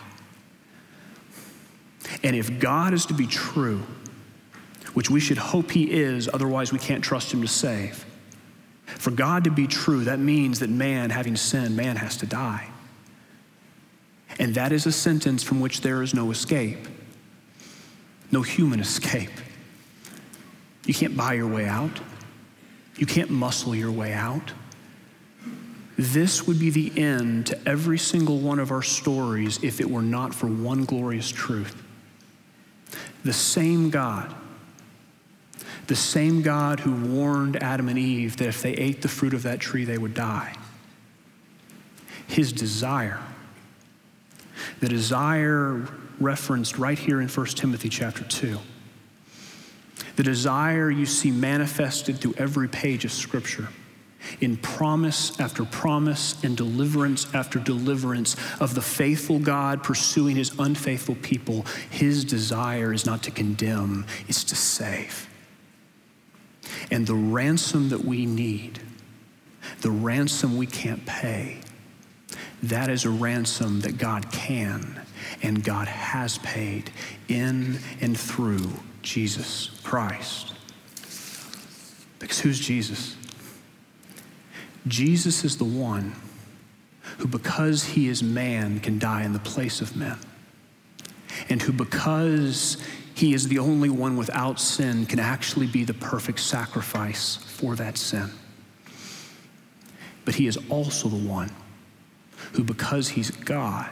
And 2.23 2.35
if 2.35 2.59
God 2.59 2.95
is 2.95 3.07
to 3.07 3.15
be 3.15 3.27
true, 3.27 3.83
which 4.95 5.11
we 5.11 5.21
should 5.21 5.39
hope 5.39 5.71
he 5.71 5.91
is, 5.91 6.29
otherwise 6.33 6.73
we 6.73 6.79
can't 6.79 7.05
trust 7.05 7.33
him 7.33 7.43
to 7.43 7.49
save, 7.49 8.07
for 8.87 9.11
God 9.11 9.45
to 9.45 9.51
be 9.51 9.67
true, 9.67 10.05
that 10.05 10.19
means 10.19 10.61
that 10.61 10.71
man, 10.71 11.11
having 11.11 11.37
sinned, 11.37 11.77
man 11.77 11.97
has 11.97 12.17
to 12.17 12.27
die. 12.27 12.69
And 14.39 14.55
that 14.55 14.73
is 14.73 14.87
a 14.87 14.93
sentence 14.93 15.43
from 15.43 15.61
which 15.61 15.81
there 15.81 16.03
is 16.03 16.15
no 16.15 16.31
escape, 16.31 16.87
no 18.31 18.43
human 18.43 18.81
escape. 18.81 19.31
You 20.87 20.95
can't 20.95 21.17
buy 21.17 21.35
your 21.35 21.49
way 21.49 21.67
out, 21.67 22.01
you 22.97 23.07
can't 23.07 23.31
muscle 23.31 23.75
your 23.75 23.93
way 23.93 24.13
out. 24.13 24.53
This 25.97 26.47
would 26.47 26.61
be 26.61 26.71
the 26.71 26.93
end 26.97 27.47
to 27.47 27.69
every 27.69 27.99
single 27.99 28.39
one 28.39 28.61
of 28.61 28.71
our 28.71 28.83
stories 28.83 29.59
if 29.65 29.81
it 29.81 29.91
were 29.91 30.03
not 30.03 30.33
for 30.33 30.47
one 30.47 30.85
glorious 30.85 31.29
truth. 31.29 31.83
The 33.25 33.33
same 33.33 33.91
God 33.91 34.33
the 35.89 35.97
same 35.97 36.43
God 36.43 36.81
who 36.81 36.93
warned 36.93 37.63
Adam 37.63 37.89
and 37.89 37.99
Eve 37.99 38.37
that 38.37 38.49
if 38.49 38.61
they 38.63 38.73
ate 38.73 39.01
the 39.01 39.09
fruit 39.09 39.33
of 39.33 39.43
that 39.45 39.59
tree, 39.59 39.85
they 39.85 39.97
would 39.97 40.13
die. 40.13 40.55
His 42.27 42.53
desire, 42.53 43.19
the 44.81 44.89
desire 44.89 45.87
referenced 46.21 46.79
right 46.79 46.99
here 46.99 47.21
in 47.21 47.29
1 47.29 47.47
Timothy 47.47 47.89
chapter 47.89 48.25
2, 48.25 48.59
the 50.17 50.23
desire 50.23 50.91
you 50.91 51.07
see 51.07 51.31
manifested 51.31 52.19
through 52.19 52.35
every 52.39 52.69
page 52.69 53.05
of 53.05 53.13
Scripture 53.13 53.69
in 54.41 54.57
promise 54.57 55.39
after 55.41 55.65
promise 55.65 56.43
and 56.43 56.57
deliverance 56.57 57.33
after 57.35 57.59
deliverance 57.59 58.37
of 58.61 58.75
the 58.75 58.83
faithful 58.83 59.39
God 59.39 59.83
pursuing 59.83 60.37
his 60.37 60.53
unfaithful 60.59 61.15
people, 61.17 61.65
his 61.91 62.25
desire 62.25 62.93
is 62.93 63.07
not 63.07 63.23
to 63.25 63.31
condemn, 63.31 64.07
it's 64.27 64.45
to 64.45 64.57
save. 64.57 65.29
And 66.91 67.07
the 67.07 67.15
ransom 67.15 67.89
that 67.91 68.05
we 68.05 68.27
need, 68.27 68.81
the 69.81 69.91
ransom 69.91 70.57
we 70.57 70.67
can't 70.67 71.05
pay, 71.07 71.61
that 72.63 72.89
is 72.89 73.05
a 73.05 73.11
ransom 73.11 73.81
that 73.81 73.99
God 73.99 74.31
can 74.33 75.01
and 75.43 75.63
God 75.63 75.89
has 75.89 76.39
paid 76.39 76.91
in 77.29 77.79
and 78.01 78.19
through 78.19 78.71
Jesus 79.03 79.71
Christ. 79.85 80.55
Because 82.19 82.41
who's 82.41 82.59
Jesus? 82.59 83.17
Jesus 84.87 85.45
is 85.45 85.57
the 85.57 85.65
one 85.65 86.15
who, 87.19 87.29
because 87.29 87.85
he 87.85 88.09
is 88.09 88.23
man, 88.23 88.81
can 88.81 88.99
die 88.99 89.23
in 89.23 89.33
the 89.33 89.39
place 89.39 89.81
of 89.81 89.97
men. 89.97 90.19
And 91.49 91.63
who, 91.63 91.73
because 91.73 92.77
he 93.15 93.35
is 93.35 93.49
the 93.49 93.59
only 93.59 93.91
one 93.91 94.17
without 94.17 94.61
sin, 94.61 95.07
can 95.07 95.19
actually 95.19 95.67
be 95.67 95.85
the 95.85 95.95
perfect 95.95 96.41
sacrifice 96.41 97.37
for 97.37 97.77
that 97.77 97.97
sin. 97.97 98.31
But 100.25 100.35
he 100.35 100.47
is 100.47 100.59
also 100.69 101.09
the 101.09 101.29
one 101.29 101.51
who, 102.53 102.65
because 102.65 103.09
he's 103.09 103.31
God, 103.31 103.91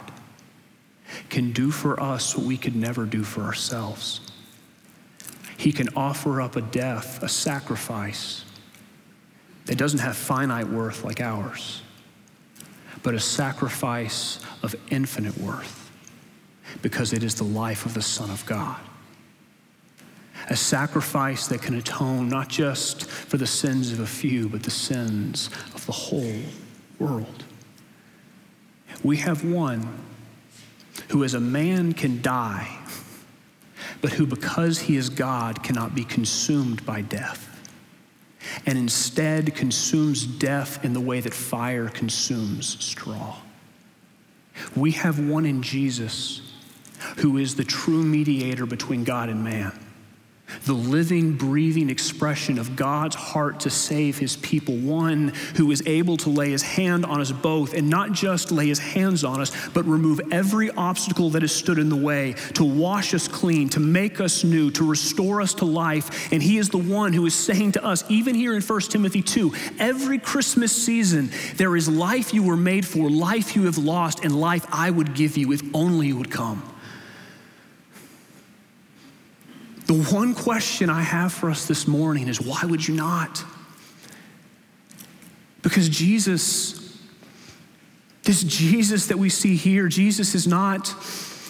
can 1.29 1.51
do 1.51 1.71
for 1.71 1.99
us 1.99 2.35
what 2.35 2.45
we 2.45 2.57
could 2.57 2.75
never 2.75 3.05
do 3.05 3.23
for 3.23 3.41
ourselves. 3.41 4.21
He 5.57 5.71
can 5.71 5.89
offer 5.95 6.41
up 6.41 6.55
a 6.55 6.61
death, 6.61 7.23
a 7.23 7.29
sacrifice 7.29 8.45
that 9.65 9.77
doesn't 9.77 9.99
have 9.99 10.15
finite 10.15 10.67
worth 10.67 11.03
like 11.03 11.19
ours, 11.19 11.81
but 13.03 13.15
a 13.15 13.19
sacrifice 13.19 14.39
of 14.63 14.75
infinite 14.89 15.37
worth 15.37 15.91
because 16.81 17.13
it 17.13 17.23
is 17.23 17.35
the 17.35 17.43
life 17.43 17.85
of 17.85 17.93
the 17.93 18.01
Son 18.01 18.29
of 18.29 18.45
God 18.45 18.79
a 20.49 20.55
sacrifice 20.55 21.47
that 21.47 21.61
can 21.61 21.75
atone 21.75 22.29
not 22.29 22.47
just 22.47 23.09
for 23.09 23.37
the 23.37 23.47
sins 23.47 23.91
of 23.91 23.99
a 23.99 24.07
few, 24.07 24.47
but 24.47 24.63
the 24.63 24.71
sins 24.71 25.49
of 25.73 25.85
the 25.85 25.91
whole 25.91 26.41
world. 26.99 27.43
We 29.03 29.17
have 29.17 29.43
one 29.43 29.87
who, 31.09 31.23
as 31.23 31.33
a 31.33 31.39
man, 31.39 31.93
can 31.93 32.21
die, 32.21 32.77
but 34.01 34.13
who, 34.13 34.25
because 34.25 34.79
he 34.79 34.95
is 34.95 35.09
God, 35.09 35.63
cannot 35.63 35.95
be 35.95 36.03
consumed 36.03 36.85
by 36.85 37.01
death, 37.01 37.43
and 38.65 38.77
instead 38.77 39.55
consumes 39.55 40.25
death 40.25 40.83
in 40.83 40.93
the 40.93 41.01
way 41.01 41.19
that 41.19 41.33
fire 41.33 41.89
consumes 41.89 42.83
straw. 42.83 43.37
We 44.75 44.91
have 44.91 45.19
one 45.19 45.45
in 45.45 45.61
Jesus 45.61 46.41
who 47.17 47.37
is 47.37 47.55
the 47.55 47.63
true 47.63 48.03
mediator 48.03 48.65
between 48.65 49.03
God 49.03 49.29
and 49.29 49.43
man 49.43 49.86
the 50.65 50.73
living, 50.73 51.33
breathing 51.33 51.89
expression 51.89 52.59
of 52.59 52.75
God's 52.75 53.15
heart 53.15 53.61
to 53.61 53.69
save 53.69 54.17
his 54.17 54.37
people, 54.37 54.75
one 54.75 55.29
who 55.55 55.71
is 55.71 55.83
able 55.85 56.17
to 56.17 56.29
lay 56.29 56.51
his 56.51 56.61
hand 56.61 57.05
on 57.05 57.21
us 57.21 57.31
both 57.31 57.73
and 57.73 57.89
not 57.89 58.11
just 58.11 58.51
lay 58.51 58.67
his 58.67 58.79
hands 58.79 59.23
on 59.23 59.41
us, 59.41 59.51
but 59.69 59.85
remove 59.85 60.21
every 60.31 60.71
obstacle 60.71 61.29
that 61.31 61.41
has 61.41 61.53
stood 61.53 61.79
in 61.79 61.89
the 61.89 61.95
way, 61.95 62.33
to 62.53 62.63
wash 62.63 63.13
us 63.13 63.27
clean, 63.27 63.69
to 63.69 63.79
make 63.79 64.19
us 64.19 64.43
new, 64.43 64.71
to 64.71 64.87
restore 64.87 65.41
us 65.41 65.53
to 65.55 65.65
life. 65.65 66.31
And 66.31 66.41
he 66.41 66.57
is 66.57 66.69
the 66.69 66.77
one 66.77 67.13
who 67.13 67.25
is 67.25 67.33
saying 67.33 67.73
to 67.73 67.85
us, 67.85 68.03
even 68.09 68.35
here 68.35 68.55
in 68.55 68.61
1 68.61 68.81
Timothy 68.81 69.21
2, 69.21 69.53
every 69.79 70.19
Christmas 70.19 70.71
season, 70.71 71.31
there 71.55 71.75
is 71.75 71.87
life 71.87 72.33
you 72.33 72.43
were 72.43 72.57
made 72.57 72.85
for, 72.85 73.09
life 73.09 73.55
you 73.55 73.63
have 73.63 73.77
lost, 73.77 74.23
and 74.23 74.39
life 74.39 74.65
I 74.71 74.89
would 74.89 75.13
give 75.13 75.37
you 75.37 75.51
if 75.51 75.61
only 75.73 76.07
you 76.07 76.17
would 76.17 76.31
come. 76.31 76.63
The 79.87 79.93
one 79.93 80.35
question 80.35 80.89
I 80.89 81.01
have 81.01 81.31
for 81.31 81.49
us 81.49 81.65
this 81.65 81.87
morning 81.87 82.27
is 82.27 82.41
why 82.41 82.61
would 82.63 82.85
you 82.85 82.93
not? 82.93 83.43
Because 85.61 85.87
Jesus, 85.87 86.99
this 88.23 88.43
Jesus 88.43 89.07
that 89.07 89.17
we 89.17 89.29
see 89.29 89.55
here, 89.55 89.87
Jesus 89.87 90.35
is 90.35 90.45
not 90.45 90.87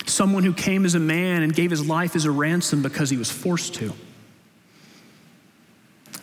someone 0.06 0.44
who 0.44 0.54
came 0.54 0.86
as 0.86 0.94
a 0.94 1.00
man 1.00 1.42
and 1.42 1.54
gave 1.54 1.72
his 1.72 1.86
life 1.86 2.16
as 2.16 2.26
a 2.26 2.32
ransom 2.32 2.84
because 2.84 3.10
he 3.10 3.18
was 3.18 3.32
forced 3.32 3.74
to. 3.76 3.92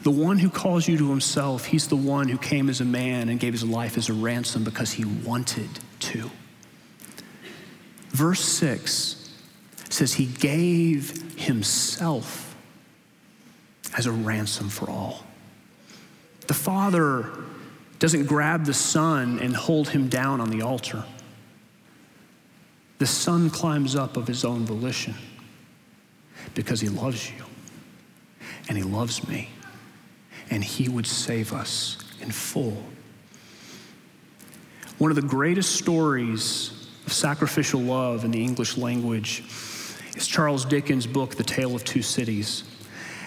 The 0.02 0.10
one 0.12 0.38
who 0.38 0.50
calls 0.50 0.86
you 0.86 0.96
to 0.98 1.10
himself, 1.10 1.64
he's 1.64 1.88
the 1.88 1.96
one 1.96 2.28
who 2.28 2.38
came 2.38 2.68
as 2.68 2.80
a 2.80 2.84
man 2.84 3.28
and 3.28 3.40
gave 3.40 3.52
his 3.52 3.64
life 3.64 3.96
as 3.96 4.08
a 4.08 4.12
ransom 4.12 4.62
because 4.62 4.92
he 4.92 5.04
wanted 5.04 5.68
to. 6.00 6.30
Verse 8.10 8.40
6 8.40 9.23
says 9.94 10.14
he 10.14 10.26
gave 10.26 11.38
himself 11.38 12.56
as 13.96 14.06
a 14.06 14.12
ransom 14.12 14.68
for 14.68 14.90
all. 14.90 15.24
The 16.48 16.54
Father 16.54 17.30
doesn't 18.00 18.26
grab 18.26 18.64
the 18.64 18.74
Son 18.74 19.38
and 19.38 19.54
hold 19.54 19.90
him 19.90 20.08
down 20.08 20.40
on 20.40 20.50
the 20.50 20.62
altar. 20.62 21.04
The 22.98 23.06
Son 23.06 23.50
climbs 23.50 23.94
up 23.94 24.16
of 24.16 24.26
his 24.26 24.44
own 24.44 24.66
volition 24.66 25.14
because 26.54 26.80
he 26.80 26.88
loves 26.88 27.30
you 27.30 27.44
and 28.68 28.76
he 28.76 28.82
loves 28.82 29.28
me 29.28 29.48
and 30.50 30.64
he 30.64 30.88
would 30.88 31.06
save 31.06 31.52
us 31.52 31.98
in 32.20 32.32
full. 32.32 32.82
One 34.98 35.12
of 35.12 35.14
the 35.14 35.22
greatest 35.22 35.76
stories 35.76 36.88
of 37.06 37.12
sacrificial 37.12 37.80
love 37.80 38.24
in 38.24 38.32
the 38.32 38.42
English 38.42 38.76
language 38.76 39.44
is 40.16 40.26
Charles 40.26 40.64
Dickens' 40.64 41.06
book, 41.06 41.34
The 41.36 41.44
Tale 41.44 41.74
of 41.74 41.84
Two 41.84 42.02
Cities. 42.02 42.64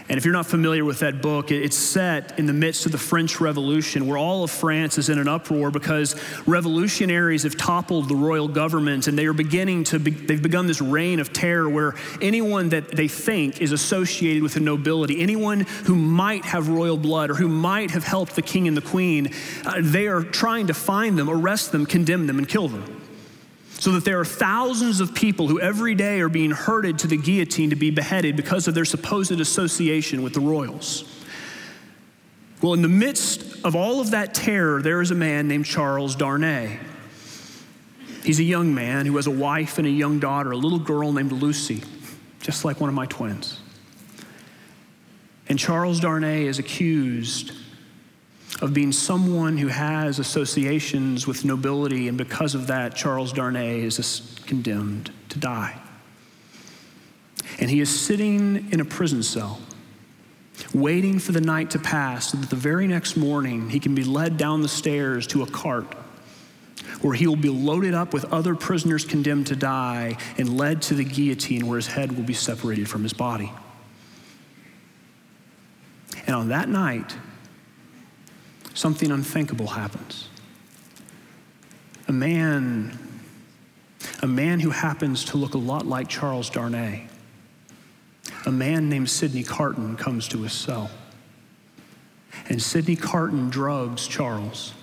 And 0.09 0.17
if 0.17 0.23
you're 0.23 0.33
not 0.33 0.45
familiar 0.45 0.85
with 0.85 0.99
that 0.99 1.21
book, 1.21 1.51
it's 1.51 1.75
set 1.75 2.39
in 2.39 2.45
the 2.45 2.53
midst 2.53 2.85
of 2.85 2.93
the 2.93 2.97
French 2.97 3.41
Revolution, 3.41 4.07
where 4.07 4.17
all 4.17 4.45
of 4.45 4.51
France 4.51 4.97
is 4.97 5.09
in 5.09 5.19
an 5.19 5.27
uproar 5.27 5.69
because 5.69 6.15
revolutionaries 6.47 7.43
have 7.43 7.57
toppled 7.57 8.07
the 8.07 8.15
royal 8.15 8.47
government 8.47 9.07
and 9.07 9.19
they 9.19 9.25
are 9.25 9.33
beginning 9.33 9.83
to, 9.85 9.99
be, 9.99 10.11
they've 10.11 10.41
begun 10.41 10.65
this 10.65 10.79
reign 10.79 11.19
of 11.19 11.33
terror 11.33 11.69
where 11.69 11.93
anyone 12.21 12.69
that 12.69 12.87
they 12.95 13.09
think 13.09 13.61
is 13.61 13.73
associated 13.73 14.41
with 14.43 14.53
the 14.53 14.61
nobility, 14.61 15.19
anyone 15.19 15.61
who 15.85 15.95
might 15.95 16.45
have 16.45 16.69
royal 16.69 16.97
blood 16.97 17.29
or 17.29 17.35
who 17.35 17.49
might 17.49 17.91
have 17.91 18.05
helped 18.05 18.33
the 18.35 18.41
king 18.41 18.65
and 18.65 18.77
the 18.77 18.81
queen, 18.81 19.33
uh, 19.65 19.73
they 19.81 20.07
are 20.07 20.23
trying 20.23 20.67
to 20.67 20.73
find 20.73 21.19
them, 21.19 21.29
arrest 21.29 21.73
them, 21.73 21.85
condemn 21.85 22.27
them, 22.27 22.37
and 22.37 22.47
kill 22.47 22.69
them. 22.69 22.96
So 23.87 23.93
that 23.93 24.03
there 24.03 24.19
are 24.19 24.25
thousands 24.25 24.99
of 24.99 25.15
people 25.15 25.47
who 25.47 25.61
every 25.61 25.95
day 25.95 26.19
are 26.19 26.27
being 26.27 26.51
herded 26.51 26.99
to 26.99 27.07
the 27.07 27.15
guillotine 27.15 27.69
to 27.69 27.77
be 27.77 27.89
beheaded 27.89 28.35
because 28.35 28.67
of 28.67 28.75
their 28.75 28.83
supposed 28.83 29.31
association 29.31 30.23
with 30.23 30.33
the 30.33 30.41
royals. 30.41 31.05
Well, 32.61 32.73
in 32.73 32.81
the 32.81 32.89
midst 32.89 33.63
of 33.63 33.77
all 33.77 34.01
of 34.01 34.11
that 34.11 34.33
terror, 34.33 34.81
there 34.81 34.99
is 34.99 35.11
a 35.11 35.15
man 35.15 35.47
named 35.47 35.67
Charles 35.67 36.17
Darnay. 36.17 36.79
He's 38.25 38.41
a 38.41 38.43
young 38.43 38.75
man 38.75 39.05
who 39.05 39.15
has 39.15 39.27
a 39.27 39.31
wife 39.31 39.77
and 39.77 39.87
a 39.87 39.89
young 39.89 40.19
daughter, 40.19 40.51
a 40.51 40.57
little 40.57 40.79
girl 40.79 41.13
named 41.13 41.31
Lucy, 41.31 41.81
just 42.41 42.65
like 42.65 42.81
one 42.81 42.89
of 42.89 42.93
my 42.93 43.05
twins. 43.05 43.57
And 45.47 45.57
Charles 45.57 46.01
Darnay 46.01 46.45
is 46.45 46.59
accused 46.59 47.53
of 48.61 48.73
being 48.73 48.91
someone 48.91 49.57
who 49.57 49.67
has 49.67 50.19
associations 50.19 51.27
with 51.27 51.45
nobility, 51.45 52.07
and 52.07 52.17
because 52.17 52.55
of 52.55 52.67
that, 52.67 52.95
Charles 52.95 53.31
Darnay 53.31 53.81
is 53.81 54.39
condemned 54.45 55.11
to 55.29 55.39
die. 55.39 55.79
And 57.59 57.69
he 57.69 57.79
is 57.79 57.89
sitting 57.89 58.71
in 58.71 58.79
a 58.79 58.85
prison 58.85 59.23
cell, 59.23 59.59
waiting 60.73 61.19
for 61.19 61.31
the 61.31 61.41
night 61.41 61.71
to 61.71 61.79
pass 61.79 62.31
so 62.31 62.37
that 62.37 62.49
the 62.49 62.55
very 62.55 62.87
next 62.87 63.15
morning 63.15 63.69
he 63.69 63.79
can 63.79 63.93
be 63.93 64.03
led 64.03 64.37
down 64.37 64.61
the 64.61 64.67
stairs 64.67 65.27
to 65.27 65.43
a 65.43 65.47
cart 65.47 65.85
where 67.01 67.13
he 67.13 67.27
will 67.27 67.35
be 67.35 67.49
loaded 67.49 67.93
up 67.93 68.13
with 68.13 68.25
other 68.25 68.55
prisoners 68.55 69.05
condemned 69.05 69.47
to 69.47 69.55
die 69.55 70.17
and 70.37 70.57
led 70.57 70.81
to 70.81 70.95
the 70.95 71.03
guillotine 71.03 71.67
where 71.67 71.77
his 71.77 71.87
head 71.87 72.11
will 72.11 72.23
be 72.23 72.33
separated 72.33 72.89
from 72.89 73.03
his 73.03 73.13
body. 73.13 73.51
And 76.25 76.35
on 76.35 76.49
that 76.49 76.69
night, 76.69 77.15
something 78.77 79.11
unthinkable 79.11 79.67
happens. 79.67 80.29
A 82.07 82.11
man, 82.11 82.97
a 84.21 84.27
man 84.27 84.59
who 84.59 84.69
happens 84.69 85.25
to 85.25 85.37
look 85.37 85.55
a 85.55 85.57
lot 85.57 85.87
like 85.87 86.07
Charles 86.07 86.49
Darnay, 86.49 87.07
a 88.45 88.51
man 88.51 88.87
named 88.87 89.09
Sidney 89.09 89.43
Carton 89.43 89.97
comes 89.97 90.27
to 90.29 90.43
his 90.43 90.53
cell. 90.53 90.91
And 92.49 92.61
Sidney 92.61 92.95
Carton 92.95 93.49
drugs 93.49 94.07
Charles, 94.07 94.73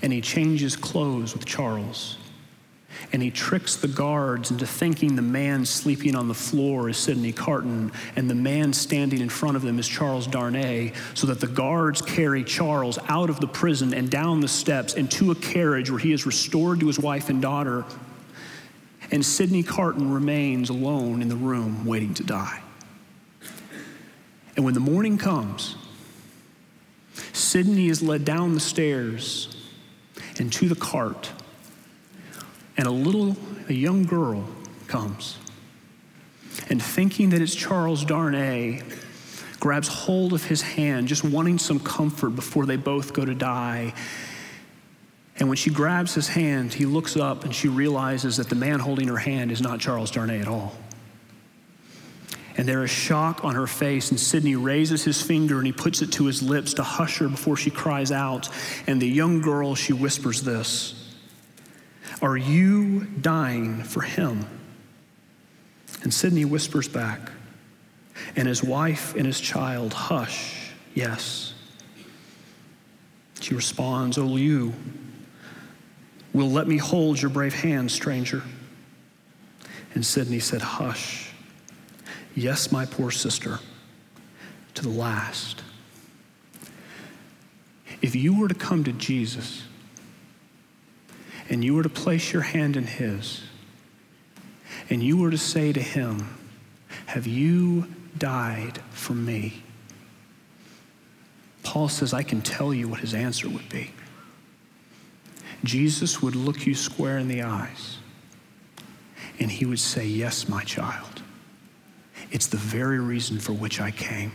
and 0.00 0.12
he 0.12 0.20
changes 0.20 0.76
clothes 0.76 1.34
with 1.34 1.44
Charles 1.44 2.16
and 3.12 3.22
he 3.22 3.30
tricks 3.30 3.76
the 3.76 3.88
guards 3.88 4.50
into 4.50 4.66
thinking 4.66 5.16
the 5.16 5.22
man 5.22 5.66
sleeping 5.66 6.16
on 6.16 6.28
the 6.28 6.34
floor 6.34 6.88
is 6.88 6.96
Sidney 6.96 7.32
Carton 7.32 7.92
and 8.16 8.28
the 8.28 8.34
man 8.34 8.72
standing 8.72 9.20
in 9.20 9.28
front 9.28 9.56
of 9.56 9.62
them 9.62 9.78
is 9.78 9.86
Charles 9.86 10.26
Darnay, 10.26 10.92
so 11.14 11.26
that 11.26 11.40
the 11.40 11.46
guards 11.46 12.00
carry 12.00 12.42
Charles 12.42 12.98
out 13.08 13.28
of 13.28 13.38
the 13.40 13.46
prison 13.46 13.92
and 13.92 14.10
down 14.10 14.40
the 14.40 14.48
steps 14.48 14.94
into 14.94 15.30
a 15.30 15.34
carriage 15.34 15.90
where 15.90 15.98
he 15.98 16.12
is 16.12 16.24
restored 16.24 16.80
to 16.80 16.86
his 16.86 16.98
wife 16.98 17.28
and 17.28 17.42
daughter. 17.42 17.84
And 19.10 19.24
Sidney 19.24 19.62
Carton 19.62 20.10
remains 20.10 20.70
alone 20.70 21.20
in 21.20 21.28
the 21.28 21.36
room 21.36 21.84
waiting 21.84 22.14
to 22.14 22.24
die. 22.24 22.62
And 24.56 24.64
when 24.64 24.74
the 24.74 24.80
morning 24.80 25.18
comes, 25.18 25.76
Sidney 27.32 27.88
is 27.88 28.02
led 28.02 28.24
down 28.24 28.54
the 28.54 28.60
stairs 28.60 29.54
and 30.38 30.50
to 30.54 30.68
the 30.68 30.74
cart 30.74 31.30
and 32.76 32.86
a 32.86 32.90
little, 32.90 33.36
a 33.68 33.72
young 33.72 34.04
girl 34.04 34.46
comes. 34.86 35.38
And 36.68 36.82
thinking 36.82 37.30
that 37.30 37.40
it's 37.40 37.54
Charles 37.54 38.04
Darnay, 38.04 38.82
grabs 39.60 39.88
hold 39.88 40.32
of 40.32 40.44
his 40.44 40.62
hand, 40.62 41.08
just 41.08 41.24
wanting 41.24 41.58
some 41.58 41.80
comfort 41.80 42.30
before 42.30 42.66
they 42.66 42.76
both 42.76 43.12
go 43.12 43.24
to 43.24 43.34
die. 43.34 43.94
And 45.36 45.48
when 45.48 45.56
she 45.56 45.70
grabs 45.70 46.14
his 46.14 46.28
hand, 46.28 46.74
he 46.74 46.84
looks 46.84 47.16
up 47.16 47.44
and 47.44 47.54
she 47.54 47.68
realizes 47.68 48.36
that 48.36 48.48
the 48.48 48.54
man 48.54 48.80
holding 48.80 49.08
her 49.08 49.16
hand 49.16 49.50
is 49.50 49.60
not 49.60 49.80
Charles 49.80 50.10
Darnay 50.10 50.40
at 50.40 50.48
all. 50.48 50.74
And 52.56 52.68
there 52.68 52.84
is 52.84 52.90
shock 52.90 53.44
on 53.44 53.54
her 53.54 53.66
face, 53.66 54.10
and 54.10 54.20
Sidney 54.20 54.56
raises 54.56 55.02
his 55.02 55.22
finger 55.22 55.56
and 55.56 55.66
he 55.66 55.72
puts 55.72 56.02
it 56.02 56.12
to 56.12 56.26
his 56.26 56.42
lips 56.42 56.74
to 56.74 56.82
hush 56.82 57.18
her 57.18 57.28
before 57.28 57.56
she 57.56 57.70
cries 57.70 58.12
out. 58.12 58.50
And 58.86 59.00
the 59.00 59.08
young 59.08 59.40
girl, 59.40 59.74
she 59.74 59.94
whispers 59.94 60.42
this 60.42 61.01
are 62.22 62.36
you 62.36 63.00
dying 63.20 63.82
for 63.82 64.00
him? 64.00 64.46
And 66.02 66.14
Sidney 66.14 66.44
whispers 66.44 66.88
back, 66.88 67.32
and 68.36 68.48
his 68.48 68.62
wife 68.62 69.14
and 69.14 69.26
his 69.26 69.40
child 69.40 69.92
hush, 69.92 70.70
yes. 70.94 71.54
She 73.40 73.54
responds, 73.54 74.18
Oh, 74.18 74.36
you 74.36 74.72
will 76.32 76.50
let 76.50 76.68
me 76.68 76.78
hold 76.78 77.20
your 77.20 77.30
brave 77.30 77.54
hand, 77.54 77.90
stranger. 77.90 78.42
And 79.94 80.06
Sidney 80.06 80.38
said, 80.38 80.62
Hush. 80.62 81.30
Yes, 82.34 82.72
my 82.72 82.86
poor 82.86 83.10
sister, 83.10 83.58
to 84.74 84.82
the 84.82 84.88
last. 84.88 85.62
If 88.00 88.16
you 88.16 88.38
were 88.38 88.48
to 88.48 88.54
come 88.54 88.84
to 88.84 88.92
Jesus, 88.92 89.64
and 91.48 91.64
you 91.64 91.74
were 91.74 91.82
to 91.82 91.88
place 91.88 92.32
your 92.32 92.42
hand 92.42 92.76
in 92.76 92.84
His, 92.86 93.42
and 94.90 95.02
you 95.02 95.16
were 95.16 95.30
to 95.30 95.38
say 95.38 95.72
to 95.72 95.80
Him, 95.80 96.38
Have 97.06 97.26
you 97.26 97.88
died 98.18 98.78
for 98.90 99.14
me? 99.14 99.62
Paul 101.62 101.88
says, 101.88 102.12
I 102.12 102.22
can 102.22 102.42
tell 102.42 102.74
you 102.74 102.88
what 102.88 103.00
his 103.00 103.14
answer 103.14 103.48
would 103.48 103.68
be. 103.68 103.92
Jesus 105.64 106.20
would 106.20 106.34
look 106.34 106.66
you 106.66 106.74
square 106.74 107.18
in 107.18 107.28
the 107.28 107.42
eyes, 107.42 107.98
and 109.38 109.50
he 109.50 109.64
would 109.64 109.80
say, 109.80 110.04
Yes, 110.04 110.48
my 110.48 110.64
child. 110.64 111.22
It's 112.30 112.46
the 112.46 112.56
very 112.56 112.98
reason 112.98 113.38
for 113.38 113.52
which 113.52 113.80
I 113.80 113.90
came. 113.90 114.32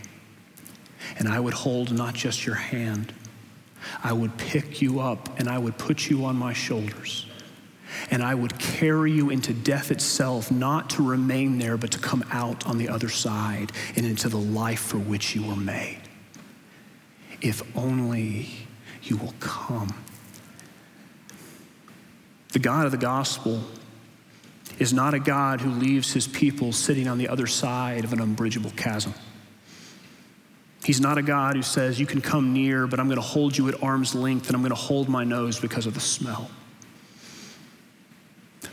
And 1.17 1.27
I 1.27 1.39
would 1.39 1.53
hold 1.53 1.91
not 1.91 2.13
just 2.13 2.45
your 2.45 2.55
hand, 2.55 3.13
I 4.03 4.13
would 4.13 4.37
pick 4.37 4.81
you 4.81 4.99
up 4.99 5.39
and 5.39 5.47
I 5.47 5.57
would 5.57 5.77
put 5.77 6.09
you 6.09 6.25
on 6.25 6.35
my 6.35 6.53
shoulders. 6.53 7.25
And 8.11 8.21
I 8.21 8.35
would 8.35 8.59
carry 8.59 9.11
you 9.11 9.29
into 9.29 9.53
death 9.53 9.91
itself, 9.91 10.51
not 10.51 10.89
to 10.91 11.03
remain 11.03 11.57
there, 11.57 11.77
but 11.77 11.91
to 11.91 11.99
come 11.99 12.23
out 12.31 12.67
on 12.67 12.77
the 12.77 12.89
other 12.89 13.09
side 13.09 13.71
and 13.95 14.05
into 14.05 14.29
the 14.29 14.37
life 14.37 14.81
for 14.81 14.97
which 14.97 15.35
you 15.35 15.43
were 15.43 15.55
made. 15.55 16.01
If 17.41 17.61
only 17.77 18.49
you 19.03 19.17
will 19.17 19.33
come. 19.39 19.93
The 22.53 22.59
God 22.59 22.85
of 22.85 22.91
the 22.91 22.97
gospel 22.97 23.61
is 24.79 24.93
not 24.93 25.13
a 25.13 25.19
God 25.19 25.61
who 25.61 25.69
leaves 25.69 26.13
his 26.13 26.27
people 26.27 26.71
sitting 26.71 27.07
on 27.07 27.17
the 27.17 27.29
other 27.29 27.47
side 27.47 28.03
of 28.03 28.13
an 28.13 28.21
unbridgeable 28.21 28.71
chasm. 28.71 29.13
He's 30.87 31.01
not 31.01 31.17
a 31.17 31.21
God 31.21 31.57
who 31.57 31.63
says, 31.63 31.99
You 31.99 32.05
can 32.05 32.21
come 32.21 32.53
near, 32.53 32.87
but 32.87 32.97
I'm 32.97 33.07
going 33.07 33.17
to 33.17 33.21
hold 33.21 33.57
you 33.57 33.67
at 33.67 33.83
arm's 33.83 34.15
length 34.15 34.47
and 34.47 34.55
I'm 34.55 34.61
going 34.61 34.69
to 34.69 34.75
hold 34.75 35.09
my 35.09 35.25
nose 35.25 35.59
because 35.59 35.85
of 35.85 35.93
the 35.93 35.99
smell. 35.99 36.49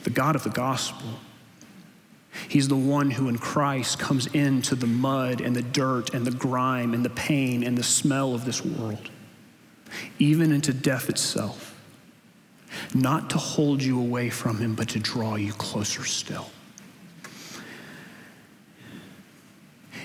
The 0.04 0.10
God 0.10 0.36
of 0.36 0.44
the 0.44 0.50
gospel, 0.50 1.08
He's 2.48 2.68
the 2.68 2.76
one 2.76 3.10
who 3.10 3.28
in 3.28 3.36
Christ 3.36 3.98
comes 3.98 4.28
into 4.28 4.76
the 4.76 4.86
mud 4.86 5.40
and 5.40 5.56
the 5.56 5.62
dirt 5.62 6.14
and 6.14 6.24
the 6.24 6.30
grime 6.30 6.94
and 6.94 7.04
the 7.04 7.10
pain 7.10 7.64
and 7.64 7.76
the 7.76 7.82
smell 7.82 8.32
of 8.32 8.44
this 8.44 8.64
world, 8.64 9.10
even 10.20 10.52
into 10.52 10.72
death 10.72 11.10
itself 11.10 11.74
not 12.94 13.30
to 13.30 13.38
hold 13.38 13.82
you 13.82 13.98
away 13.98 14.30
from 14.30 14.58
him, 14.58 14.76
but 14.76 14.88
to 14.90 15.00
draw 15.00 15.34
you 15.34 15.52
closer 15.52 16.04
still. 16.04 16.48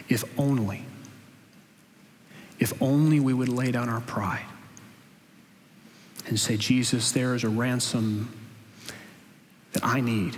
If 0.08 0.24
only, 0.40 0.86
if 2.60 2.74
only 2.82 3.20
we 3.20 3.34
would 3.34 3.50
lay 3.50 3.72
down 3.72 3.90
our 3.90 4.02
pride 4.02 4.46
and 6.28 6.40
say, 6.40 6.58
Jesus, 6.58 7.12
there 7.12 7.34
is 7.34 7.44
a 7.44 7.50
ransom 7.50 8.32
that 9.74 9.84
I 9.84 10.02
need, 10.02 10.38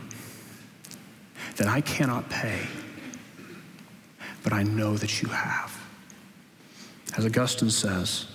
that 1.58 1.68
I 1.68 1.82
cannot 1.82 2.30
pay, 2.30 2.68
but 4.44 4.54
I 4.54 4.64
know 4.64 4.96
that 4.98 5.22
you 5.22 5.30
have. 5.30 5.78
As 7.18 7.26
Augustine 7.26 7.72
says, 7.72 8.28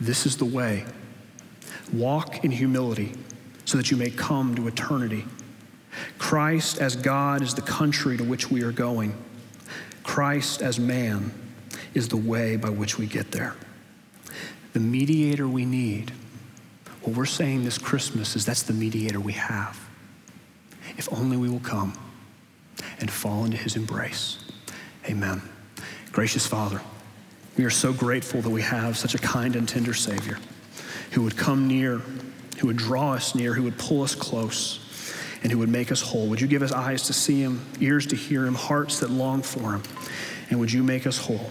this 0.00 0.24
is 0.24 0.36
the 0.36 0.44
way. 0.44 0.84
Walk 1.92 2.44
in 2.44 2.50
humility 2.50 3.12
so 3.64 3.76
that 3.76 3.90
you 3.90 3.96
may 3.96 4.10
come 4.10 4.54
to 4.54 4.66
eternity. 4.68 5.24
Christ 6.18 6.78
as 6.78 6.96
God 6.96 7.42
is 7.42 7.54
the 7.54 7.62
country 7.62 8.16
to 8.16 8.24
which 8.24 8.50
we 8.50 8.62
are 8.62 8.72
going. 8.72 9.14
Christ 10.04 10.62
as 10.62 10.78
man 10.78 11.32
is 11.94 12.08
the 12.08 12.16
way 12.16 12.56
by 12.56 12.70
which 12.70 12.98
we 12.98 13.06
get 13.06 13.32
there. 13.32 13.54
The 14.72 14.80
mediator 14.80 15.48
we 15.48 15.64
need, 15.64 16.12
what 17.02 17.16
we're 17.16 17.26
saying 17.26 17.64
this 17.64 17.78
Christmas 17.78 18.36
is 18.36 18.44
that's 18.44 18.62
the 18.62 18.72
mediator 18.72 19.20
we 19.20 19.32
have. 19.32 19.78
If 20.96 21.12
only 21.12 21.36
we 21.36 21.48
will 21.48 21.60
come 21.60 21.94
and 23.00 23.10
fall 23.10 23.44
into 23.44 23.56
his 23.56 23.76
embrace. 23.76 24.38
Amen. 25.06 25.42
Gracious 26.12 26.46
Father, 26.46 26.80
we 27.56 27.64
are 27.64 27.70
so 27.70 27.92
grateful 27.92 28.40
that 28.40 28.50
we 28.50 28.62
have 28.62 28.96
such 28.96 29.14
a 29.14 29.18
kind 29.18 29.56
and 29.56 29.68
tender 29.68 29.94
Savior 29.94 30.38
who 31.12 31.22
would 31.22 31.36
come 31.36 31.66
near 31.66 32.02
who 32.58 32.66
would 32.66 32.76
draw 32.76 33.12
us 33.12 33.34
near, 33.34 33.54
who 33.54 33.62
would 33.62 33.78
pull 33.78 34.02
us 34.02 34.14
close, 34.14 34.80
and 35.42 35.52
who 35.52 35.58
would 35.58 35.68
make 35.68 35.92
us 35.92 36.00
whole. 36.00 36.26
Would 36.26 36.40
you 36.40 36.48
give 36.48 36.62
us 36.62 36.72
eyes 36.72 37.04
to 37.04 37.12
see 37.12 37.40
him, 37.40 37.64
ears 37.80 38.06
to 38.06 38.16
hear 38.16 38.44
him, 38.46 38.54
hearts 38.54 39.00
that 39.00 39.10
long 39.10 39.42
for 39.42 39.72
him? 39.72 39.82
And 40.50 40.58
would 40.58 40.72
you 40.72 40.82
make 40.82 41.06
us 41.06 41.18
whole 41.18 41.50